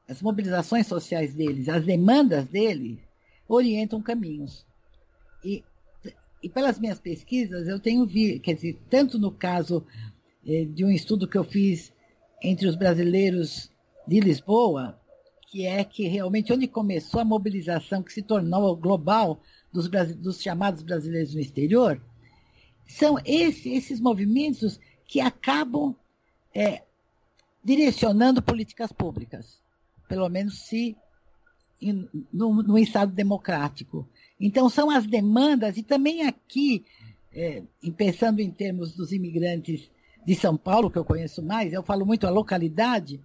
as 0.08 0.22
mobilizações 0.22 0.86
sociais 0.86 1.34
deles, 1.34 1.68
as 1.68 1.84
demandas 1.84 2.46
deles, 2.46 2.98
orientam 3.46 4.00
caminhos. 4.00 4.64
E, 5.44 5.62
e 6.42 6.48
pelas 6.48 6.78
minhas 6.78 6.98
pesquisas, 6.98 7.68
eu 7.68 7.78
tenho 7.78 8.06
visto, 8.06 8.40
quer 8.40 8.54
dizer, 8.54 8.78
tanto 8.88 9.18
no 9.18 9.30
caso 9.30 9.84
eh, 10.46 10.64
de 10.64 10.84
um 10.84 10.90
estudo 10.90 11.28
que 11.28 11.36
eu 11.36 11.44
fiz 11.44 11.92
entre 12.42 12.66
os 12.66 12.74
brasileiros 12.74 13.70
de 14.06 14.20
Lisboa, 14.20 14.98
que 15.50 15.66
é 15.66 15.84
que 15.84 16.06
realmente 16.08 16.52
onde 16.52 16.66
começou 16.66 17.20
a 17.20 17.24
mobilização 17.24 18.02
que 18.02 18.12
se 18.12 18.22
tornou 18.22 18.76
global 18.76 19.40
dos, 19.72 19.88
dos 20.16 20.40
chamados 20.40 20.82
brasileiros 20.82 21.34
no 21.34 21.40
exterior, 21.40 22.00
são 22.86 23.18
esse, 23.24 23.70
esses 23.70 24.00
movimentos 24.00 24.78
que 25.06 25.20
acabam 25.20 25.94
é, 26.54 26.82
direcionando 27.64 28.42
políticas 28.42 28.92
públicas 28.92 29.58
pelo 30.08 30.28
menos 30.28 30.60
se 30.60 30.96
no, 32.32 32.62
no 32.62 32.78
Estado 32.78 33.12
democrático. 33.12 34.08
Então, 34.40 34.68
são 34.68 34.90
as 34.90 35.06
demandas, 35.06 35.76
e 35.76 35.82
também 35.82 36.26
aqui, 36.26 36.84
é, 37.32 37.62
pensando 37.96 38.40
em 38.40 38.50
termos 38.50 38.96
dos 38.96 39.12
imigrantes 39.12 39.88
de 40.26 40.34
São 40.34 40.56
Paulo, 40.56 40.90
que 40.90 40.98
eu 40.98 41.04
conheço 41.04 41.40
mais, 41.40 41.72
eu 41.72 41.82
falo 41.82 42.04
muito 42.04 42.26
a 42.26 42.30
localidade, 42.30 43.20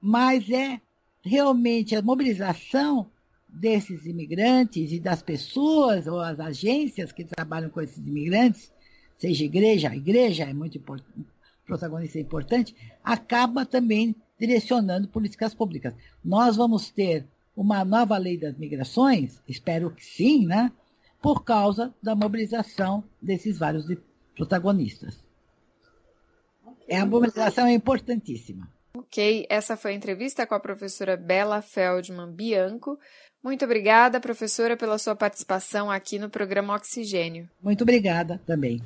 mas 0.00 0.50
é 0.50 0.80
realmente 1.22 1.94
a 1.96 2.02
mobilização 2.02 3.10
desses 3.48 4.06
imigrantes 4.06 4.92
e 4.92 5.00
das 5.00 5.22
pessoas 5.22 6.06
ou 6.06 6.20
as 6.20 6.38
agências 6.38 7.12
que 7.12 7.24
trabalham 7.24 7.70
com 7.70 7.80
esses 7.80 7.98
imigrantes, 8.06 8.72
seja 9.16 9.44
igreja, 9.44 9.90
a 9.90 9.96
igreja 9.96 10.44
é 10.44 10.52
muito 10.52 10.78
importante, 10.78 11.26
protagonista 11.66 12.18
importante, 12.18 12.74
acaba 13.02 13.64
também 13.64 14.14
direcionando 14.38 15.08
políticas 15.08 15.54
públicas. 15.54 15.94
Nós 16.24 16.56
vamos 16.56 16.90
ter 16.90 17.26
uma 17.56 17.84
nova 17.84 18.16
lei 18.16 18.38
das 18.38 18.56
migrações, 18.56 19.42
espero 19.48 19.90
que 19.90 20.04
sim, 20.04 20.46
né? 20.46 20.70
Por 21.20 21.42
causa 21.42 21.92
da 22.00 22.14
mobilização 22.14 23.02
desses 23.20 23.58
vários 23.58 23.86
protagonistas. 24.36 25.18
É, 26.86 26.98
a 26.98 27.04
mobilização 27.04 27.66
é 27.66 27.72
importantíssima. 27.72 28.70
Ok, 28.94 29.46
essa 29.48 29.76
foi 29.76 29.92
a 29.92 29.94
entrevista 29.94 30.46
com 30.46 30.54
a 30.54 30.60
professora 30.60 31.16
Bela 31.16 31.62
Feldman 31.62 32.32
Bianco. 32.32 32.98
Muito 33.42 33.64
obrigada, 33.64 34.20
professora, 34.20 34.76
pela 34.76 34.98
sua 34.98 35.14
participação 35.14 35.90
aqui 35.90 36.18
no 36.18 36.28
programa 36.28 36.74
Oxigênio. 36.74 37.48
Muito 37.62 37.82
obrigada 37.82 38.40
também. 38.46 38.82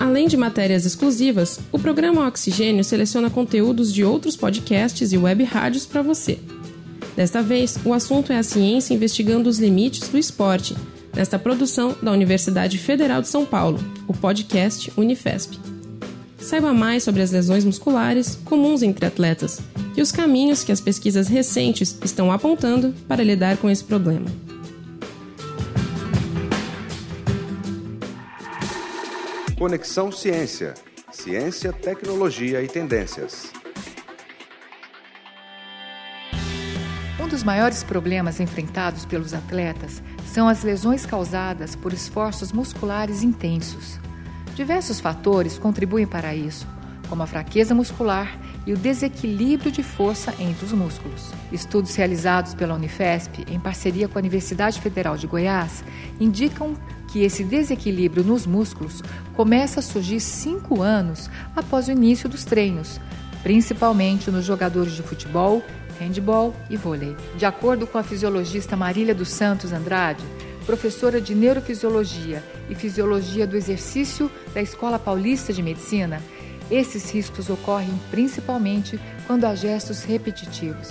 Além 0.00 0.26
de 0.28 0.36
matérias 0.36 0.84
exclusivas, 0.84 1.60
o 1.72 1.78
programa 1.78 2.26
Oxigênio 2.26 2.84
seleciona 2.84 3.30
conteúdos 3.30 3.92
de 3.92 4.04
outros 4.04 4.36
podcasts 4.36 5.12
e 5.12 5.18
web 5.18 5.44
rádios 5.44 5.86
para 5.86 6.02
você. 6.02 6.38
Desta 7.16 7.42
vez, 7.42 7.78
o 7.84 7.92
assunto 7.92 8.32
é 8.32 8.38
a 8.38 8.42
ciência 8.42 8.92
investigando 8.92 9.48
os 9.48 9.58
limites 9.58 10.08
do 10.08 10.18
esporte, 10.18 10.74
nesta 11.14 11.38
produção 11.38 11.96
da 12.02 12.10
Universidade 12.10 12.76
Federal 12.76 13.22
de 13.22 13.28
São 13.28 13.46
Paulo, 13.46 13.78
o 14.08 14.12
podcast 14.12 14.92
Unifesp. 14.96 15.73
Saiba 16.44 16.74
mais 16.74 17.02
sobre 17.02 17.22
as 17.22 17.30
lesões 17.30 17.64
musculares 17.64 18.36
comuns 18.44 18.82
entre 18.82 19.06
atletas 19.06 19.62
e 19.96 20.02
os 20.02 20.12
caminhos 20.12 20.62
que 20.62 20.70
as 20.70 20.78
pesquisas 20.78 21.26
recentes 21.26 21.98
estão 22.04 22.30
apontando 22.30 22.92
para 23.08 23.24
lidar 23.24 23.56
com 23.56 23.70
esse 23.70 23.82
problema. 23.82 24.26
Conexão 29.58 30.12
Ciência. 30.12 30.74
Ciência, 31.10 31.72
tecnologia 31.72 32.62
e 32.62 32.68
tendências. 32.68 33.50
Um 37.18 37.26
dos 37.26 37.42
maiores 37.42 37.82
problemas 37.82 38.38
enfrentados 38.38 39.06
pelos 39.06 39.32
atletas 39.32 40.02
são 40.26 40.46
as 40.46 40.62
lesões 40.62 41.06
causadas 41.06 41.74
por 41.74 41.94
esforços 41.94 42.52
musculares 42.52 43.22
intensos. 43.22 43.98
Diversos 44.54 45.00
fatores 45.00 45.58
contribuem 45.58 46.06
para 46.06 46.34
isso, 46.34 46.66
como 47.08 47.22
a 47.24 47.26
fraqueza 47.26 47.74
muscular 47.74 48.38
e 48.64 48.72
o 48.72 48.76
desequilíbrio 48.76 49.72
de 49.72 49.82
força 49.82 50.32
entre 50.38 50.64
os 50.64 50.72
músculos. 50.72 51.32
Estudos 51.50 51.94
realizados 51.96 52.54
pela 52.54 52.74
Unifesp, 52.74 53.44
em 53.50 53.58
parceria 53.58 54.06
com 54.06 54.16
a 54.16 54.20
Universidade 54.20 54.80
Federal 54.80 55.16
de 55.16 55.26
Goiás, 55.26 55.82
indicam 56.20 56.74
que 57.08 57.22
esse 57.22 57.42
desequilíbrio 57.42 58.22
nos 58.22 58.46
músculos 58.46 59.02
começa 59.34 59.80
a 59.80 59.82
surgir 59.82 60.20
cinco 60.20 60.82
anos 60.82 61.28
após 61.54 61.88
o 61.88 61.92
início 61.92 62.28
dos 62.28 62.44
treinos, 62.44 63.00
principalmente 63.42 64.30
nos 64.30 64.44
jogadores 64.44 64.92
de 64.92 65.02
futebol, 65.02 65.62
handball 65.98 66.54
e 66.70 66.76
vôlei. 66.76 67.16
De 67.36 67.44
acordo 67.44 67.86
com 67.86 67.98
a 67.98 68.02
fisiologista 68.02 68.76
Marília 68.76 69.14
dos 69.14 69.28
Santos 69.28 69.72
Andrade, 69.72 70.24
professora 70.64 71.20
de 71.20 71.34
Neurofisiologia 71.34 72.42
e 72.68 72.74
Fisiologia 72.74 73.46
do 73.46 73.56
Exercício 73.56 74.30
da 74.52 74.60
Escola 74.60 74.98
Paulista 74.98 75.52
de 75.52 75.62
Medicina, 75.62 76.22
esses 76.70 77.10
riscos 77.10 77.50
ocorrem 77.50 77.98
principalmente 78.10 78.98
quando 79.26 79.44
há 79.44 79.54
gestos 79.54 80.02
repetitivos. 80.02 80.88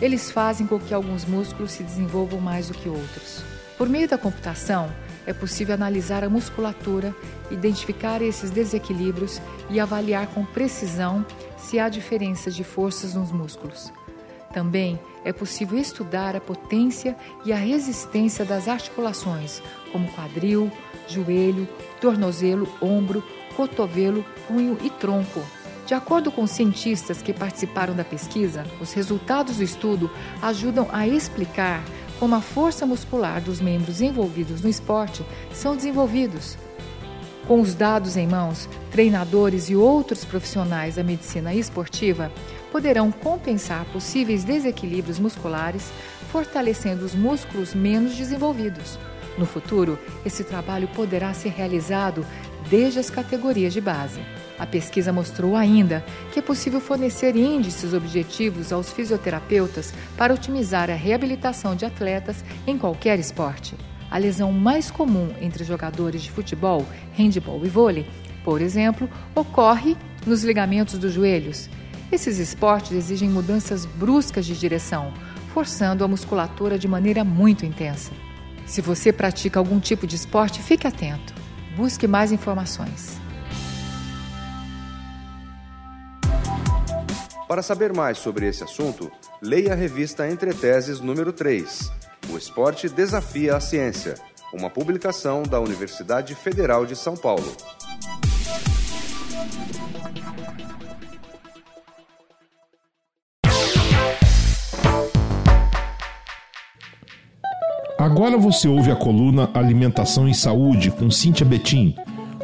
Eles 0.00 0.30
fazem 0.30 0.66
com 0.66 0.78
que 0.78 0.94
alguns 0.94 1.24
músculos 1.24 1.72
se 1.72 1.82
desenvolvam 1.82 2.40
mais 2.40 2.68
do 2.68 2.74
que 2.74 2.88
outros. 2.88 3.42
Por 3.76 3.88
meio 3.88 4.08
da 4.08 4.16
computação, 4.16 4.90
é 5.26 5.32
possível 5.32 5.74
analisar 5.74 6.22
a 6.22 6.30
musculatura, 6.30 7.14
identificar 7.50 8.22
esses 8.22 8.50
desequilíbrios 8.50 9.40
e 9.68 9.80
avaliar 9.80 10.28
com 10.28 10.44
precisão 10.44 11.26
se 11.58 11.78
há 11.78 11.88
diferenças 11.88 12.54
de 12.54 12.62
forças 12.62 13.14
nos 13.14 13.32
músculos. 13.32 13.92
Também 14.56 14.98
é 15.22 15.34
possível 15.34 15.78
estudar 15.78 16.34
a 16.34 16.40
potência 16.40 17.14
e 17.44 17.52
a 17.52 17.56
resistência 17.56 18.42
das 18.42 18.68
articulações, 18.68 19.60
como 19.92 20.10
quadril, 20.12 20.72
joelho, 21.06 21.68
tornozelo, 22.00 22.66
ombro, 22.80 23.22
cotovelo, 23.54 24.24
punho 24.48 24.78
e 24.82 24.88
tronco. 24.88 25.42
De 25.84 25.92
acordo 25.92 26.32
com 26.32 26.46
cientistas 26.46 27.20
que 27.20 27.34
participaram 27.34 27.94
da 27.94 28.02
pesquisa, 28.02 28.64
os 28.80 28.94
resultados 28.94 29.58
do 29.58 29.62
estudo 29.62 30.10
ajudam 30.40 30.88
a 30.90 31.06
explicar 31.06 31.84
como 32.18 32.34
a 32.34 32.40
força 32.40 32.86
muscular 32.86 33.42
dos 33.42 33.60
membros 33.60 34.00
envolvidos 34.00 34.62
no 34.62 34.70
esporte 34.70 35.22
são 35.52 35.76
desenvolvidos. 35.76 36.56
Com 37.46 37.60
os 37.60 37.74
dados 37.74 38.16
em 38.16 38.26
mãos, 38.26 38.70
treinadores 38.90 39.68
e 39.68 39.76
outros 39.76 40.24
profissionais 40.24 40.96
da 40.96 41.04
medicina 41.04 41.54
esportiva 41.54 42.32
poderão 42.76 43.10
compensar 43.10 43.86
possíveis 43.86 44.44
desequilíbrios 44.44 45.18
musculares, 45.18 45.90
fortalecendo 46.30 47.06
os 47.06 47.14
músculos 47.14 47.74
menos 47.74 48.14
desenvolvidos. 48.14 48.98
No 49.38 49.46
futuro, 49.46 49.98
esse 50.26 50.44
trabalho 50.44 50.86
poderá 50.88 51.32
ser 51.32 51.48
realizado 51.48 52.26
desde 52.68 52.98
as 52.98 53.08
categorias 53.08 53.72
de 53.72 53.80
base. 53.80 54.20
A 54.58 54.66
pesquisa 54.66 55.10
mostrou 55.10 55.56
ainda 55.56 56.04
que 56.30 56.38
é 56.38 56.42
possível 56.42 56.78
fornecer 56.78 57.34
índices 57.34 57.94
objetivos 57.94 58.70
aos 58.70 58.92
fisioterapeutas 58.92 59.94
para 60.14 60.34
otimizar 60.34 60.90
a 60.90 60.94
reabilitação 60.94 61.74
de 61.74 61.86
atletas 61.86 62.44
em 62.66 62.76
qualquer 62.76 63.18
esporte. 63.18 63.74
A 64.10 64.18
lesão 64.18 64.52
mais 64.52 64.90
comum 64.90 65.30
entre 65.40 65.64
jogadores 65.64 66.20
de 66.20 66.30
futebol, 66.30 66.84
handball 67.16 67.64
e 67.64 67.70
vôlei, 67.70 68.06
por 68.44 68.60
exemplo, 68.60 69.08
ocorre 69.34 69.96
nos 70.26 70.44
ligamentos 70.44 70.98
dos 70.98 71.14
joelhos. 71.14 71.70
Esses 72.10 72.38
esportes 72.38 72.92
exigem 72.92 73.28
mudanças 73.28 73.84
bruscas 73.84 74.46
de 74.46 74.56
direção, 74.56 75.12
forçando 75.52 76.04
a 76.04 76.08
musculatura 76.08 76.78
de 76.78 76.86
maneira 76.86 77.24
muito 77.24 77.66
intensa. 77.66 78.12
Se 78.64 78.80
você 78.80 79.12
pratica 79.12 79.58
algum 79.58 79.80
tipo 79.80 80.06
de 80.06 80.16
esporte, 80.16 80.62
fique 80.62 80.86
atento. 80.86 81.34
Busque 81.76 82.06
mais 82.06 82.32
informações. 82.32 83.20
Para 87.48 87.62
saber 87.62 87.92
mais 87.92 88.18
sobre 88.18 88.46
esse 88.46 88.64
assunto, 88.64 89.10
leia 89.40 89.72
a 89.72 89.76
revista 89.76 90.28
Entre 90.28 90.52
Teses 90.52 91.00
número 91.00 91.32
3. 91.32 91.92
O 92.30 92.36
esporte 92.36 92.88
desafia 92.88 93.56
a 93.56 93.60
ciência. 93.60 94.14
Uma 94.52 94.68
publicação 94.68 95.42
da 95.42 95.60
Universidade 95.60 96.34
Federal 96.34 96.84
de 96.84 96.96
São 96.96 97.16
Paulo. 97.16 97.56
Agora 108.06 108.38
você 108.38 108.68
ouve 108.68 108.88
a 108.88 108.94
coluna 108.94 109.50
Alimentação 109.52 110.28
e 110.28 110.32
Saúde 110.32 110.92
com 110.92 111.10
Cíntia 111.10 111.44
Betim, 111.44 111.92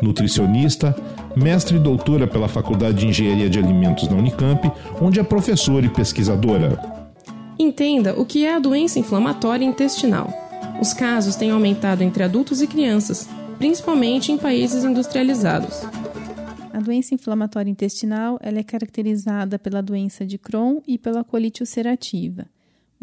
nutricionista, 0.03 0.93
mestre 1.37 1.77
e 1.77 1.79
doutora 1.79 2.27
pela 2.27 2.49
Faculdade 2.49 2.99
de 2.99 3.07
Engenharia 3.07 3.49
de 3.49 3.61
Alimentos 3.61 4.09
da 4.09 4.17
Unicamp, 4.17 4.69
onde 5.01 5.21
é 5.21 5.23
professora 5.23 5.87
e 5.87 5.89
pesquisadora. 5.89 6.83
Entenda 7.57 8.21
o 8.21 8.27
que 8.27 8.45
é 8.45 8.57
a 8.57 8.59
doença 8.59 8.99
inflamatória 8.99 9.65
intestinal. 9.65 10.35
Os 10.81 10.93
casos 10.93 11.37
têm 11.37 11.53
aumentado 11.53 12.03
entre 12.03 12.25
adultos 12.25 12.61
e 12.61 12.67
crianças, 12.67 13.29
principalmente 13.57 14.33
em 14.33 14.39
países 14.39 14.83
industrializados. 14.83 15.81
A 16.73 16.81
doença 16.81 17.15
inflamatória 17.15 17.71
intestinal 17.71 18.37
ela 18.43 18.59
é 18.59 18.65
caracterizada 18.65 19.61
pela 19.61 19.81
doença 19.81 20.27
de 20.27 20.39
Crohn 20.39 20.81
e 20.89 20.99
pela 20.99 21.23
colite 21.23 21.63
ulcerativa. 21.63 22.47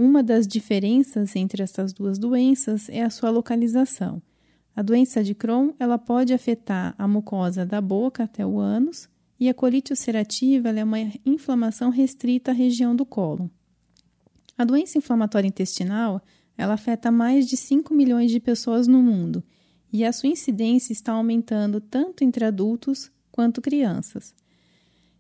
Uma 0.02 0.24
das 0.24 0.48
diferenças 0.48 1.36
entre 1.36 1.62
essas 1.62 1.92
duas 1.92 2.18
doenças 2.18 2.88
é 2.88 3.04
a 3.04 3.10
sua 3.10 3.30
localização. 3.30 4.22
A 4.74 4.82
doença 4.82 5.22
de 5.22 5.36
Crohn 5.36 5.74
ela 5.78 5.98
pode 5.98 6.34
afetar 6.34 6.96
a 6.98 7.06
mucosa 7.06 7.66
da 7.66 7.82
boca 7.82 8.24
até 8.24 8.46
o 8.46 8.60
ânus 8.60 9.10
e 9.38 9.50
a 9.50 9.54
colite 9.54 9.92
ulcerativa 9.92 10.70
é 10.70 10.86
uma 10.86 11.00
inflamação 11.26 11.90
restrita 11.90 12.52
à 12.52 12.54
região 12.54 12.96
do 12.96 13.06
cólon. 13.06 13.50
A 14.58 14.64
doença 14.64 14.98
inflamatória 14.98 15.50
intestinal 15.50 16.22
ela 16.58 16.76
afeta 16.76 17.12
mais 17.12 17.46
de 17.46 17.58
5 17.58 17.94
milhões 17.94 18.32
de 18.32 18.40
pessoas 18.40 18.88
no 18.88 19.04
mundo 19.04 19.44
e 19.92 20.06
a 20.06 20.14
sua 20.14 20.30
incidência 20.30 20.94
está 20.94 21.12
aumentando 21.12 21.82
tanto 21.82 22.24
entre 22.24 22.46
adultos 22.46 23.12
quanto 23.34 23.62
crianças 23.62 24.34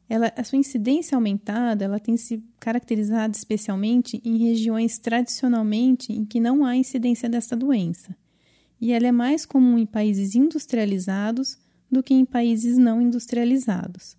ela, 0.09 0.33
a 0.35 0.43
sua 0.43 0.57
incidência 0.57 1.15
aumentada 1.15 1.85
ela 1.85 1.99
tem 1.99 2.17
se 2.17 2.43
caracterizado 2.59 3.35
especialmente 3.35 4.19
em 4.25 4.37
regiões 4.37 4.97
tradicionalmente 4.97 6.11
em 6.11 6.25
que 6.25 6.39
não 6.39 6.65
há 6.65 6.75
incidência 6.75 7.29
dessa 7.29 7.55
doença. 7.55 8.15
E 8.81 8.91
ela 8.91 9.05
é 9.05 9.11
mais 9.11 9.45
comum 9.45 9.77
em 9.77 9.85
países 9.85 10.33
industrializados 10.33 11.59
do 11.91 12.01
que 12.01 12.13
em 12.13 12.25
países 12.25 12.77
não 12.77 12.99
industrializados. 12.99 14.17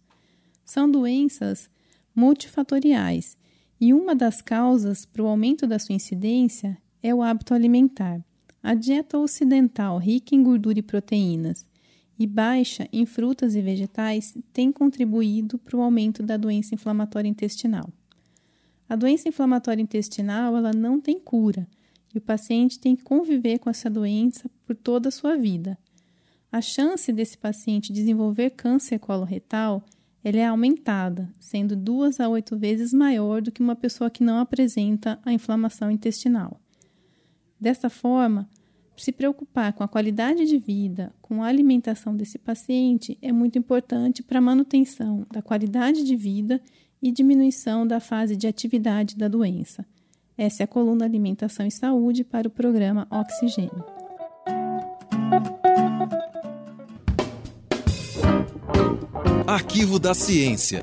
São 0.65 0.89
doenças 0.89 1.69
multifatoriais 2.15 3.37
e 3.81 3.93
uma 3.93 4.15
das 4.15 4.41
causas 4.41 5.05
para 5.05 5.23
o 5.23 5.27
aumento 5.27 5.67
da 5.67 5.79
sua 5.79 5.95
incidência 5.95 6.79
é 7.03 7.13
o 7.13 7.23
hábito 7.23 7.53
alimentar. 7.53 8.25
A 8.63 8.75
dieta 8.75 9.19
ocidental 9.19 9.99
rica 9.99 10.35
em 10.35 10.43
gordura 10.43 10.79
e 10.79 10.83
proteínas 10.83 11.67
e 12.21 12.27
baixa 12.27 12.87
em 12.93 13.07
frutas 13.07 13.55
e 13.55 13.63
vegetais 13.63 14.37
tem 14.53 14.71
contribuído 14.71 15.57
para 15.57 15.79
o 15.79 15.81
aumento 15.81 16.23
da 16.23 16.37
doença 16.37 16.75
inflamatória 16.75 17.27
intestinal. 17.27 17.89
A 18.87 18.95
doença 18.95 19.27
inflamatória 19.27 19.81
intestinal 19.81 20.55
ela 20.55 20.71
não 20.71 21.01
tem 21.01 21.19
cura 21.19 21.67
e 22.15 22.19
o 22.19 22.21
paciente 22.21 22.79
tem 22.79 22.95
que 22.95 23.03
conviver 23.03 23.59
com 23.59 23.71
essa 23.71 23.89
doença 23.89 24.51
por 24.67 24.77
toda 24.77 25.09
a 25.09 25.13
sua 25.13 25.35
vida. 25.35 25.79
A 26.53 26.61
chance 26.61 27.11
desse 27.11 27.39
paciente 27.39 27.91
desenvolver 27.91 28.51
câncer 28.51 28.99
coloretal 28.99 29.83
ela 30.23 30.37
é 30.37 30.47
aumentada, 30.47 31.33
sendo 31.39 31.75
duas 31.75 32.21
a 32.21 32.29
oito 32.29 32.55
vezes 32.55 32.93
maior 32.93 33.41
do 33.41 33.51
que 33.51 33.63
uma 33.63 33.75
pessoa 33.75 34.11
que 34.11 34.23
não 34.23 34.39
apresenta 34.39 35.19
a 35.25 35.33
inflamação 35.33 35.91
intestinal. 35.91 36.61
Desta 37.59 37.89
forma, 37.89 38.47
se 39.01 39.13
preocupar 39.13 39.73
com 39.73 39.83
a 39.83 39.89
qualidade 39.89 40.45
de 40.45 40.59
vida, 40.59 41.11
com 41.23 41.43
a 41.43 41.47
alimentação 41.47 42.15
desse 42.15 42.39
paciente 42.39 43.17
é 43.23 43.33
muito 43.33 43.59
importante 43.59 44.23
para 44.23 44.39
a 44.39 44.43
manutenção 44.43 45.27
da 45.33 45.41
qualidade 45.41 46.05
de 46.05 46.15
vida 46.15 46.61
e 47.01 47.11
diminuição 47.11 47.87
da 47.87 47.99
fase 47.99 48.37
de 48.37 48.47
atividade 48.47 49.17
da 49.17 49.27
doença. 49.27 49.87
Essa 50.37 50.63
é 50.63 50.65
a 50.65 50.67
coluna 50.67 51.07
Alimentação 51.07 51.67
e 51.67 51.71
Saúde 51.71 52.25
para 52.25 52.47
o 52.47 52.51
programa 52.51 53.09
Oxigênio. 53.11 53.85
Arquivo 59.47 59.99
da 59.99 60.13
Ciência. 60.13 60.83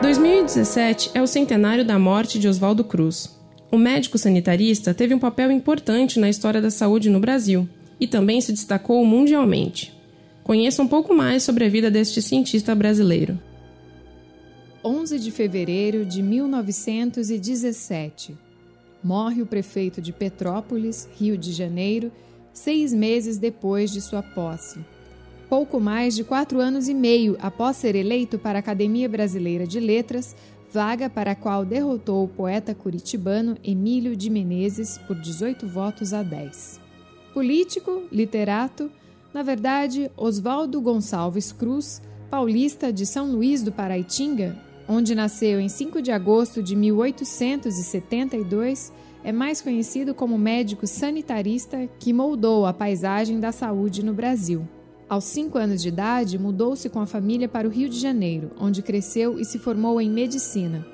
2017 0.00 1.10
é 1.12 1.20
o 1.20 1.26
centenário 1.26 1.84
da 1.84 1.98
morte 1.98 2.38
de 2.38 2.48
Oswaldo 2.48 2.82
Cruz. 2.82 3.39
O 3.70 3.78
médico 3.78 4.18
sanitarista 4.18 4.92
teve 4.92 5.14
um 5.14 5.18
papel 5.18 5.52
importante 5.52 6.18
na 6.18 6.28
história 6.28 6.60
da 6.60 6.70
saúde 6.70 7.08
no 7.08 7.20
Brasil 7.20 7.68
e 8.00 8.06
também 8.06 8.40
se 8.40 8.52
destacou 8.52 9.04
mundialmente. 9.04 9.94
Conheça 10.42 10.82
um 10.82 10.88
pouco 10.88 11.14
mais 11.14 11.44
sobre 11.44 11.64
a 11.64 11.68
vida 11.68 11.90
deste 11.90 12.20
cientista 12.20 12.74
brasileiro. 12.74 13.38
11 14.84 15.20
de 15.20 15.30
fevereiro 15.30 16.04
de 16.04 16.22
1917. 16.22 18.36
Morre 19.04 19.42
o 19.42 19.46
prefeito 19.46 20.00
de 20.00 20.12
Petrópolis, 20.12 21.08
Rio 21.16 21.38
de 21.38 21.52
Janeiro, 21.52 22.10
seis 22.52 22.92
meses 22.92 23.38
depois 23.38 23.92
de 23.92 24.00
sua 24.00 24.22
posse. 24.22 24.80
Pouco 25.48 25.78
mais 25.78 26.16
de 26.16 26.24
quatro 26.24 26.60
anos 26.60 26.88
e 26.88 26.94
meio 26.94 27.36
após 27.40 27.76
ser 27.76 27.94
eleito 27.94 28.38
para 28.38 28.58
a 28.58 28.60
Academia 28.60 29.08
Brasileira 29.08 29.66
de 29.66 29.78
Letras, 29.78 30.34
vaga 30.72 31.10
para 31.10 31.32
a 31.32 31.34
qual 31.34 31.64
derrotou 31.64 32.24
o 32.24 32.28
poeta 32.28 32.72
curitibano 32.74 33.56
Emílio 33.64 34.16
de 34.16 34.30
Menezes 34.30 34.98
por 34.98 35.16
18 35.16 35.66
votos 35.66 36.12
a 36.12 36.22
10. 36.22 36.80
Político, 37.34 38.04
literato, 38.12 38.88
na 39.32 39.42
verdade, 39.42 40.10
Oswaldo 40.16 40.80
Gonçalves 40.80 41.52
Cruz, 41.52 42.00
paulista 42.30 42.92
de 42.92 43.06
São 43.06 43.30
Luís 43.30 43.62
do 43.62 43.70
Paraitinga, 43.72 44.58
onde 44.88 45.14
nasceu 45.14 45.60
em 45.60 45.68
5 45.68 46.02
de 46.02 46.10
agosto 46.10 46.60
de 46.62 46.74
1872, 46.74 48.92
é 49.22 49.32
mais 49.32 49.60
conhecido 49.60 50.14
como 50.14 50.38
médico 50.38 50.86
sanitarista 50.86 51.86
que 51.98 52.10
moldou 52.12 52.66
a 52.66 52.72
paisagem 52.72 53.38
da 53.38 53.52
saúde 53.52 54.02
no 54.04 54.14
Brasil. 54.14 54.66
Aos 55.10 55.24
5 55.24 55.58
anos 55.58 55.82
de 55.82 55.88
idade, 55.88 56.38
mudou-se 56.38 56.88
com 56.88 57.00
a 57.00 57.06
família 57.06 57.48
para 57.48 57.66
o 57.66 57.70
Rio 57.70 57.88
de 57.88 57.98
Janeiro, 57.98 58.52
onde 58.56 58.80
cresceu 58.80 59.40
e 59.40 59.44
se 59.44 59.58
formou 59.58 60.00
em 60.00 60.08
medicina. 60.08 60.86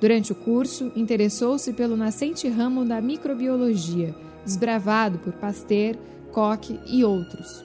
Durante 0.00 0.32
o 0.32 0.34
curso, 0.34 0.90
interessou-se 0.96 1.72
pelo 1.72 1.96
nascente 1.96 2.48
ramo 2.48 2.84
da 2.84 3.00
microbiologia, 3.00 4.12
desbravado 4.44 5.20
por 5.20 5.32
Pasteur, 5.34 5.94
Koch 6.32 6.76
e 6.86 7.04
outros. 7.04 7.64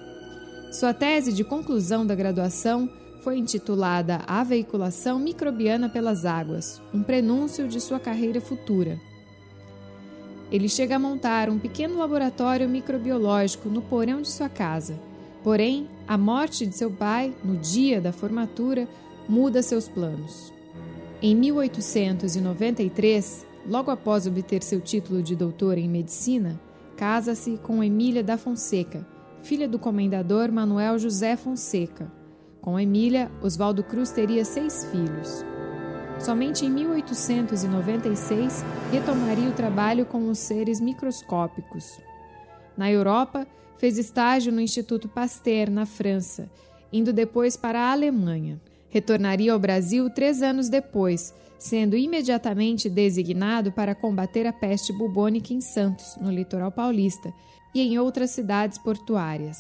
Sua 0.72 0.94
tese 0.94 1.34
de 1.34 1.44
conclusão 1.44 2.06
da 2.06 2.14
graduação 2.14 2.88
foi 3.24 3.40
intitulada 3.40 4.22
A 4.28 4.44
Veiculação 4.44 5.18
Microbiana 5.18 5.90
pelas 5.90 6.26
Águas, 6.26 6.80
um 6.94 7.02
prenúncio 7.02 7.68
de 7.68 7.82
sua 7.82 8.00
carreira 8.00 8.40
futura. 8.40 9.02
Ele 10.52 10.70
chega 10.70 10.98
a 10.98 11.00
montar 11.00 11.50
um 11.50 11.58
pequeno 11.58 11.98
laboratório 11.98 12.70
microbiológico 12.70 13.68
no 13.68 13.82
porão 13.82 14.22
de 14.22 14.30
sua 14.30 14.48
casa. 14.48 15.10
Porém, 15.44 15.88
a 16.08 16.18
morte 16.18 16.66
de 16.66 16.76
seu 16.76 16.92
pai, 16.92 17.34
no 17.44 17.58
dia 17.58 18.00
da 18.00 18.12
formatura, 18.12 18.88
muda 19.28 19.64
seus 19.64 19.88
planos. 19.88 20.54
Em 21.22 21.36
1893, 21.36 23.46
logo 23.68 23.92
após 23.92 24.26
obter 24.28 24.64
seu 24.64 24.80
título 24.80 25.22
de 25.22 25.36
doutor 25.36 25.78
em 25.78 25.90
medicina, 25.90 26.60
casa-se 26.96 27.60
com 27.64 27.84
Emília 27.84 28.24
da 28.24 28.38
Fonseca, 28.38 29.06
filha 29.42 29.68
do 29.68 29.80
comendador 29.80 30.52
Manuel 30.52 31.00
José 31.00 31.36
Fonseca. 31.36 32.12
Com 32.60 32.80
Emília, 32.80 33.32
Oswaldo 33.42 33.84
Cruz 33.84 34.12
teria 34.12 34.46
seis 34.46 34.86
filhos. 34.86 35.44
Somente 36.20 36.66
em 36.66 36.70
1896 36.70 38.64
retomaria 38.92 39.50
o 39.50 39.54
trabalho 39.54 40.06
com 40.06 40.30
os 40.30 40.38
seres 40.38 40.80
microscópicos. 40.80 42.00
Na 42.82 42.90
Europa, 42.90 43.46
fez 43.78 44.00
estágio 44.00 44.52
no 44.52 44.60
Instituto 44.60 45.08
Pasteur, 45.08 45.70
na 45.70 45.86
França, 45.86 46.50
indo 46.92 47.14
depois 47.14 47.56
para 47.56 47.80
a 47.80 47.92
Alemanha. 47.92 48.60
Retornaria 48.90 49.54
ao 49.54 49.60
Brasil 49.60 50.10
três 50.10 50.42
anos 50.42 50.68
depois, 50.68 51.32
sendo 51.60 51.96
imediatamente 51.96 52.90
designado 52.90 53.72
para 53.72 53.94
combater 53.94 54.48
a 54.48 54.52
peste 54.52 54.92
bubônica 54.92 55.54
em 55.54 55.62
Santos, 55.62 56.18
no 56.20 56.32
litoral 56.32 56.72
paulista, 56.72 57.32
e 57.72 57.82
em 57.82 58.00
outras 58.00 58.32
cidades 58.32 58.80
portuárias. 58.80 59.60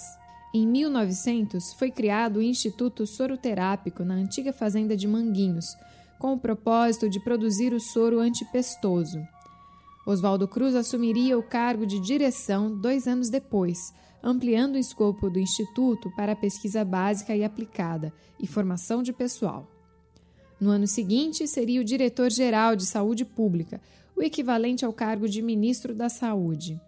Em 0.52 0.66
1900, 0.66 1.74
foi 1.74 1.92
criado 1.92 2.38
o 2.38 2.42
Instituto 2.42 3.06
Soroterápico 3.06 4.04
na 4.04 4.16
antiga 4.16 4.52
fazenda 4.52 4.98
de 4.98 5.08
Manguinhos, 5.08 5.78
com 6.18 6.34
o 6.34 6.40
propósito 6.40 7.08
de 7.08 7.20
produzir 7.20 7.72
o 7.72 7.80
soro 7.80 8.20
antipestoso. 8.20 9.22
Oswaldo 10.06 10.48
Cruz 10.48 10.76
assumiria 10.76 11.38
o 11.38 11.44
cargo 11.44 11.86
de 11.86 12.00
direção 12.00 12.76
dois 12.76 13.08
anos 13.08 13.30
depois, 13.30 13.94
ampliando 14.24 14.76
o 14.76 14.80
escopo 14.80 15.30
do 15.30 15.40
Instituto 15.40 16.12
para 16.16 16.36
pesquisa 16.36 16.84
básica 16.84 17.36
e 17.36 17.44
aplicada 17.44 18.14
e 18.40 18.48
formação 18.48 19.04
de 19.04 19.14
pessoal. 19.14 19.68
No 20.60 20.70
ano 20.70 20.88
seguinte, 20.88 21.48
seria 21.48 21.82
o 21.82 21.86
diretor-geral 21.86 22.76
de 22.76 22.86
Saúde 22.86 23.26
Pública, 23.26 23.82
o 24.16 24.22
equivalente 24.22 24.86
ao 24.86 24.94
cargo 24.94 25.28
de 25.28 25.42
ministro 25.42 25.96
da 25.96 26.10
Saúde. 26.10 26.80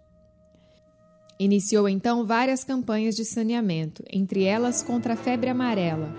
Iniciou 1.38 1.88
então 1.88 2.24
várias 2.24 2.62
campanhas 2.62 3.16
de 3.16 3.24
saneamento, 3.24 4.04
entre 4.12 4.44
elas 4.44 4.82
contra 4.82 5.14
a 5.14 5.16
febre 5.16 5.50
amarela. 5.50 6.14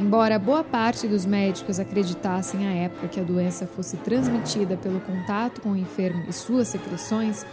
Embora 0.00 0.38
boa 0.38 0.64
parte 0.64 1.06
dos 1.06 1.26
médicos 1.26 1.78
acreditassem 1.78 2.66
à 2.66 2.72
época 2.72 3.06
que 3.06 3.20
a 3.20 3.22
doença 3.22 3.66
fosse 3.66 3.98
transmitida 3.98 4.74
pelo 4.74 4.98
contato 5.00 5.60
com 5.60 5.72
o 5.72 5.76
enfermo 5.76 6.24
e 6.26 6.32
suas 6.32 6.68
secreções, 6.68 7.44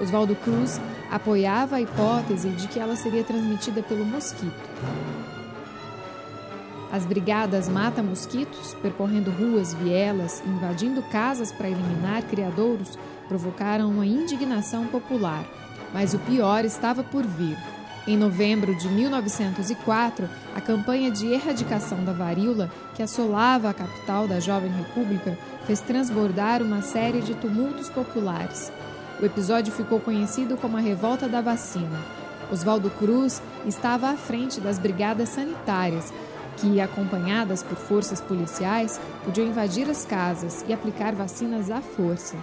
Oswaldo 0.00 0.36
Cruz 0.36 0.80
apoiava 1.10 1.74
a 1.74 1.80
hipótese 1.80 2.50
de 2.50 2.68
que 2.68 2.78
ela 2.78 2.94
seria 2.94 3.24
transmitida 3.24 3.82
pelo 3.82 4.04
mosquito. 4.04 4.54
As 6.92 7.04
brigadas 7.04 7.68
mata-mosquitos, 7.68 8.74
percorrendo 8.74 9.32
ruas, 9.32 9.74
vielas, 9.74 10.40
invadindo 10.46 11.02
casas 11.10 11.50
para 11.50 11.68
eliminar 11.68 12.22
criadouros, 12.22 12.96
provocaram 13.26 13.90
uma 13.90 14.06
indignação 14.06 14.86
popular 14.86 15.44
mas 15.92 16.14
o 16.14 16.18
pior 16.18 16.64
estava 16.64 17.02
por 17.02 17.24
vir. 17.24 17.56
Em 18.08 18.16
novembro 18.16 18.72
de 18.72 18.88
1904, 18.88 20.30
a 20.54 20.60
campanha 20.60 21.10
de 21.10 21.26
erradicação 21.26 22.04
da 22.04 22.12
varíola, 22.12 22.70
que 22.94 23.02
assolava 23.02 23.68
a 23.68 23.74
capital 23.74 24.28
da 24.28 24.38
jovem 24.38 24.70
república, 24.70 25.36
fez 25.66 25.80
transbordar 25.80 26.62
uma 26.62 26.82
série 26.82 27.20
de 27.20 27.34
tumultos 27.34 27.88
populares. 27.88 28.70
O 29.20 29.24
episódio 29.24 29.72
ficou 29.72 29.98
conhecido 29.98 30.56
como 30.56 30.76
a 30.76 30.80
Revolta 30.80 31.28
da 31.28 31.40
Vacina. 31.40 32.00
Oswaldo 32.48 32.90
Cruz 32.90 33.42
estava 33.66 34.10
à 34.10 34.16
frente 34.16 34.60
das 34.60 34.78
brigadas 34.78 35.30
sanitárias, 35.30 36.12
que, 36.58 36.80
acompanhadas 36.80 37.64
por 37.64 37.76
forças 37.76 38.20
policiais, 38.20 39.00
podiam 39.24 39.48
invadir 39.48 39.90
as 39.90 40.04
casas 40.04 40.64
e 40.68 40.72
aplicar 40.72 41.12
vacinas 41.12 41.72
à 41.72 41.80
força. 41.80 42.36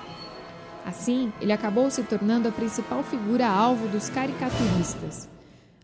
Assim, 0.86 1.32
ele 1.39 1.54
acabou 1.54 1.89
se 1.89 2.04
tornando 2.04 2.49
a 2.49 2.52
principal 2.52 3.02
figura 3.02 3.47
alvo 3.47 3.88
dos 3.88 4.10
caricaturistas. 4.10 5.32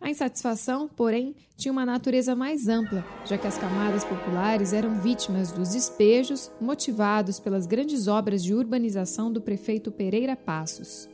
A 0.02 0.10
insatisfação, 0.10 0.90
porém, 0.96 1.36
tinha 1.58 1.72
uma 1.72 1.86
natureza 1.86 2.36
mais 2.36 2.70
ampla, 2.70 3.06
já 3.26 3.38
que 3.38 3.46
as 3.46 3.58
camadas 3.58 4.06
populares 4.06 4.72
eram 4.72 5.00
vítimas 5.02 5.52
dos 5.52 5.70
despejos 5.70 6.50
motivados 6.60 7.40
pelas 7.40 7.66
grandes 7.66 8.08
obras 8.08 8.42
de 8.42 8.54
urbanização 8.54 9.32
do 9.32 9.42
prefeito 9.42 9.92
Pereira 9.92 10.38
Passos. 10.38 11.10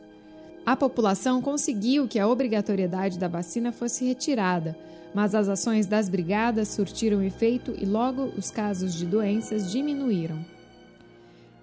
A 0.63 0.76
população 0.76 1.41
conseguiu 1.41 2.08
que 2.08 2.19
a 2.19 2.28
obrigatoriedade 2.28 3.17
da 3.17 3.28
vacina 3.28 3.71
fosse 3.71 4.06
retirada, 4.06 4.78
mas 5.15 5.34
as 5.34 5.48
ações 5.48 5.88
das 5.88 6.08
brigadas 6.08 6.67
surtiram 6.67 7.24
efeito 7.24 7.74
e 7.78 7.86
logo 7.86 8.26
os 8.38 8.52
casos 8.52 8.93
de 8.93 9.06
doenças 9.06 9.71
diminuíram. 9.71 10.45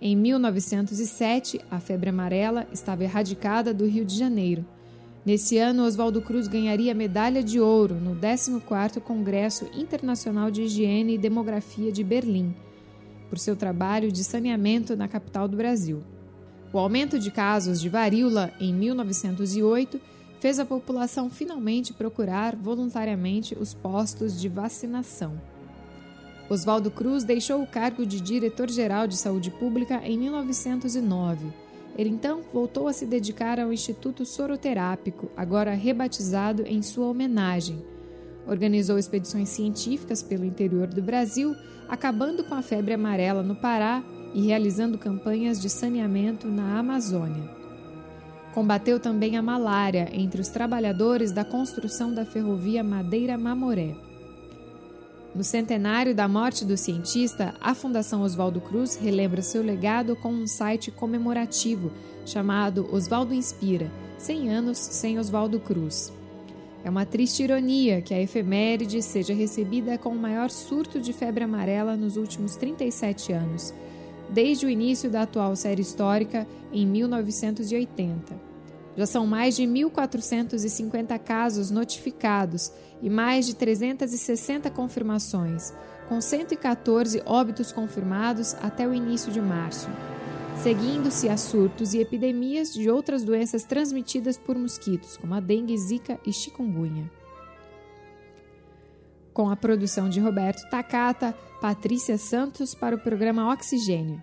Em 0.00 0.16
1907, 0.16 1.60
a 1.70 1.78
febre 1.78 2.10
amarela 2.10 2.66
estava 2.72 3.04
erradicada 3.04 3.72
do 3.72 3.86
Rio 3.86 4.04
de 4.04 4.18
Janeiro. 4.18 4.64
Nesse 5.24 5.56
ano, 5.56 5.84
Oswaldo 5.84 6.20
Cruz 6.20 6.48
ganharia 6.48 6.92
medalha 6.94 7.44
de 7.44 7.60
ouro 7.60 7.94
no 7.94 8.16
14º 8.16 9.00
Congresso 9.00 9.68
Internacional 9.72 10.50
de 10.50 10.62
Higiene 10.62 11.14
e 11.14 11.18
Demografia 11.18 11.92
de 11.92 12.02
Berlim, 12.02 12.52
por 13.30 13.38
seu 13.38 13.54
trabalho 13.54 14.10
de 14.10 14.24
saneamento 14.24 14.96
na 14.96 15.06
capital 15.06 15.46
do 15.46 15.56
Brasil. 15.56 16.02
O 16.72 16.78
aumento 16.78 17.20
de 17.20 17.30
casos 17.30 17.80
de 17.80 17.88
varíola 17.88 18.52
em 18.58 18.74
1908 18.74 20.00
fez 20.40 20.58
a 20.58 20.64
população 20.64 21.30
finalmente 21.30 21.92
procurar 21.92 22.56
voluntariamente 22.56 23.56
os 23.56 23.72
postos 23.72 24.40
de 24.40 24.48
vacinação. 24.48 25.40
Oswaldo 26.50 26.90
Cruz 26.90 27.22
deixou 27.22 27.62
o 27.62 27.66
cargo 27.66 28.04
de 28.04 28.20
diretor-geral 28.20 29.06
de 29.06 29.16
saúde 29.16 29.52
pública 29.52 30.00
em 30.04 30.18
1909. 30.18 31.61
Ele 31.96 32.08
então 32.08 32.40
voltou 32.52 32.88
a 32.88 32.92
se 32.92 33.04
dedicar 33.04 33.60
ao 33.60 33.72
Instituto 33.72 34.24
Soroterápico, 34.24 35.30
agora 35.36 35.74
rebatizado 35.74 36.62
em 36.62 36.80
sua 36.82 37.06
homenagem. 37.06 37.84
Organizou 38.46 38.98
expedições 38.98 39.50
científicas 39.50 40.22
pelo 40.22 40.44
interior 40.44 40.86
do 40.86 41.02
Brasil, 41.02 41.54
acabando 41.88 42.42
com 42.44 42.54
a 42.54 42.62
febre 42.62 42.94
amarela 42.94 43.42
no 43.42 43.54
Pará 43.54 44.02
e 44.34 44.40
realizando 44.46 44.98
campanhas 44.98 45.60
de 45.60 45.68
saneamento 45.68 46.48
na 46.48 46.78
Amazônia. 46.78 47.50
Combateu 48.54 48.98
também 48.98 49.36
a 49.36 49.42
malária 49.42 50.08
entre 50.12 50.40
os 50.40 50.48
trabalhadores 50.48 51.32
da 51.32 51.44
construção 51.44 52.12
da 52.12 52.24
ferrovia 52.24 52.82
Madeira-Mamoré. 52.82 54.11
No 55.34 55.42
centenário 55.42 56.14
da 56.14 56.28
morte 56.28 56.62
do 56.62 56.76
cientista, 56.76 57.54
a 57.58 57.74
Fundação 57.74 58.20
Oswaldo 58.20 58.60
Cruz 58.60 58.96
relembra 58.96 59.40
seu 59.40 59.62
legado 59.62 60.14
com 60.14 60.28
um 60.28 60.46
site 60.46 60.90
comemorativo 60.90 61.90
chamado 62.26 62.86
Oswaldo 62.92 63.32
Inspira 63.32 63.90
100 64.18 64.52
anos 64.52 64.76
sem 64.76 65.18
Oswaldo 65.18 65.58
Cruz. 65.58 66.12
É 66.84 66.90
uma 66.90 67.06
triste 67.06 67.42
ironia 67.42 68.02
que 68.02 68.12
a 68.12 68.20
efeméride 68.20 69.00
seja 69.00 69.32
recebida 69.32 69.96
com 69.96 70.10
o 70.10 70.18
maior 70.18 70.50
surto 70.50 71.00
de 71.00 71.14
febre 71.14 71.44
amarela 71.44 71.96
nos 71.96 72.18
últimos 72.18 72.54
37 72.56 73.32
anos, 73.32 73.72
desde 74.28 74.66
o 74.66 74.70
início 74.70 75.08
da 75.08 75.22
atual 75.22 75.56
série 75.56 75.80
histórica 75.80 76.46
em 76.70 76.86
1980. 76.86 78.51
Já 78.96 79.06
são 79.06 79.26
mais 79.26 79.56
de 79.56 79.62
1.450 79.62 81.18
casos 81.18 81.70
notificados 81.70 82.70
e 83.00 83.08
mais 83.08 83.46
de 83.46 83.54
360 83.54 84.70
confirmações, 84.70 85.72
com 86.08 86.20
114 86.20 87.22
óbitos 87.24 87.72
confirmados 87.72 88.54
até 88.62 88.86
o 88.86 88.92
início 88.92 89.32
de 89.32 89.40
março, 89.40 89.88
seguindo-se 90.62 91.28
a 91.28 91.36
surtos 91.36 91.94
e 91.94 91.98
epidemias 91.98 92.72
de 92.72 92.90
outras 92.90 93.24
doenças 93.24 93.64
transmitidas 93.64 94.36
por 94.36 94.58
mosquitos, 94.58 95.16
como 95.16 95.34
a 95.34 95.40
dengue, 95.40 95.76
zika 95.78 96.20
e 96.26 96.32
chikungunya. 96.32 97.10
Com 99.32 99.48
a 99.48 99.56
produção 99.56 100.10
de 100.10 100.20
Roberto 100.20 100.68
Takata, 100.68 101.34
Patrícia 101.62 102.18
Santos 102.18 102.74
para 102.74 102.94
o 102.94 102.98
programa 102.98 103.50
Oxigênio. 103.50 104.22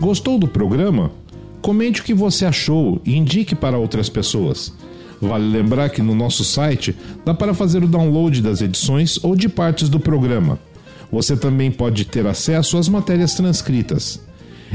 Gostou 0.00 0.38
do 0.38 0.46
programa? 0.46 1.10
Comente 1.60 2.00
o 2.00 2.04
que 2.04 2.14
você 2.14 2.44
achou 2.44 3.00
e 3.04 3.16
indique 3.16 3.54
para 3.54 3.78
outras 3.78 4.08
pessoas. 4.08 4.72
Vale 5.20 5.50
lembrar 5.50 5.90
que 5.90 6.00
no 6.00 6.14
nosso 6.14 6.44
site 6.44 6.94
dá 7.24 7.34
para 7.34 7.52
fazer 7.52 7.82
o 7.82 7.88
download 7.88 8.40
das 8.40 8.60
edições 8.60 9.18
ou 9.24 9.34
de 9.34 9.48
partes 9.48 9.88
do 9.88 9.98
programa. 9.98 10.60
Você 11.10 11.36
também 11.36 11.68
pode 11.70 12.04
ter 12.04 12.26
acesso 12.26 12.78
às 12.78 12.88
matérias 12.88 13.34
transcritas. 13.34 14.20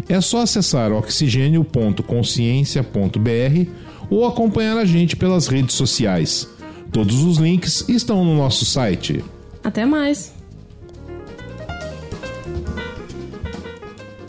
É 0.09 0.19
só 0.19 0.41
acessar 0.41 0.91
oxigênio.consciência.br 0.91 3.69
ou 4.09 4.25
acompanhar 4.25 4.77
a 4.77 4.83
gente 4.83 5.15
pelas 5.15 5.47
redes 5.47 5.75
sociais. 5.75 6.49
Todos 6.91 7.23
os 7.23 7.37
links 7.37 7.87
estão 7.87 8.25
no 8.25 8.35
nosso 8.35 8.65
site. 8.65 9.23
Até 9.63 9.85
mais! 9.85 10.42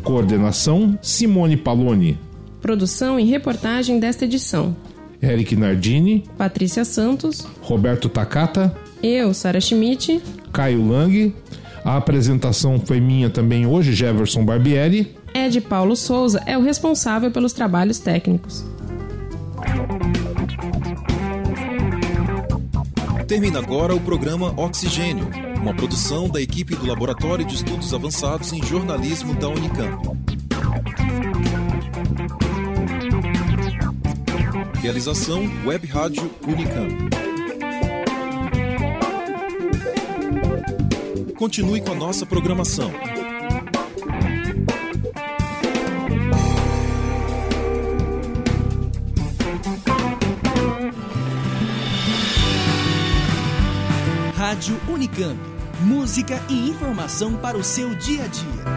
Coordenação 0.05 0.99
Simone 1.01 1.57
Paloni. 1.57 2.19
Produção 2.61 3.19
e 3.19 3.25
reportagem 3.25 3.99
desta 3.99 4.27
edição: 4.27 4.77
Eric 5.21 5.57
Nardini, 5.57 6.25
Patrícia 6.37 6.85
Santos, 6.85 7.47
Roberto 7.63 8.11
Takata, 8.11 8.77
eu, 9.03 9.33
Sara 9.33 9.61
Schmidt, 9.61 10.23
Caio 10.53 10.87
Lang. 10.87 11.35
A 11.83 11.97
apresentação 11.97 12.79
foi 12.79 13.01
minha 13.01 13.31
também 13.31 13.67
hoje, 13.67 13.95
Jefferson 13.95 14.45
Barbieri. 14.45 15.17
Ed 15.35 15.61
Paulo 15.63 15.97
Souza 15.97 16.43
é 16.47 16.57
o 16.57 16.63
responsável 16.63 17.31
pelos 17.31 17.55
trabalhos 17.55 17.99
técnicos. 17.99 18.65
Termina 23.27 23.59
agora 23.59 23.95
o 23.95 24.01
programa 24.01 24.53
Oxigênio, 24.57 25.29
uma 25.65 25.73
produção 25.73 26.29
da 26.29 26.43
equipe 26.43 26.77
do 26.77 26.87
Laboratório 26.87 27.43
de 27.43 27.55
Estudos 27.55 27.95
Avançados 27.95 28.53
em 28.53 28.63
Jornalismo 28.63 29.33
da 29.33 29.49
Unicamp. 29.49 30.11
Realização 34.83 35.51
Web 35.65 35.87
Rádio 35.87 36.31
Unicamp. 36.47 37.09
Continue 41.35 41.81
com 41.81 41.93
a 41.93 41.95
nossa 41.95 42.27
programação. 42.27 42.93
Rádio 54.37 54.79
Unicamp. 54.91 55.54
Música 55.81 56.41
e 56.49 56.71
informação 56.71 57.35
para 57.35 57.59
o 57.59 57.65
seu 57.65 57.95
dia 57.95 58.25
a 58.25 58.27
dia. 58.29 58.74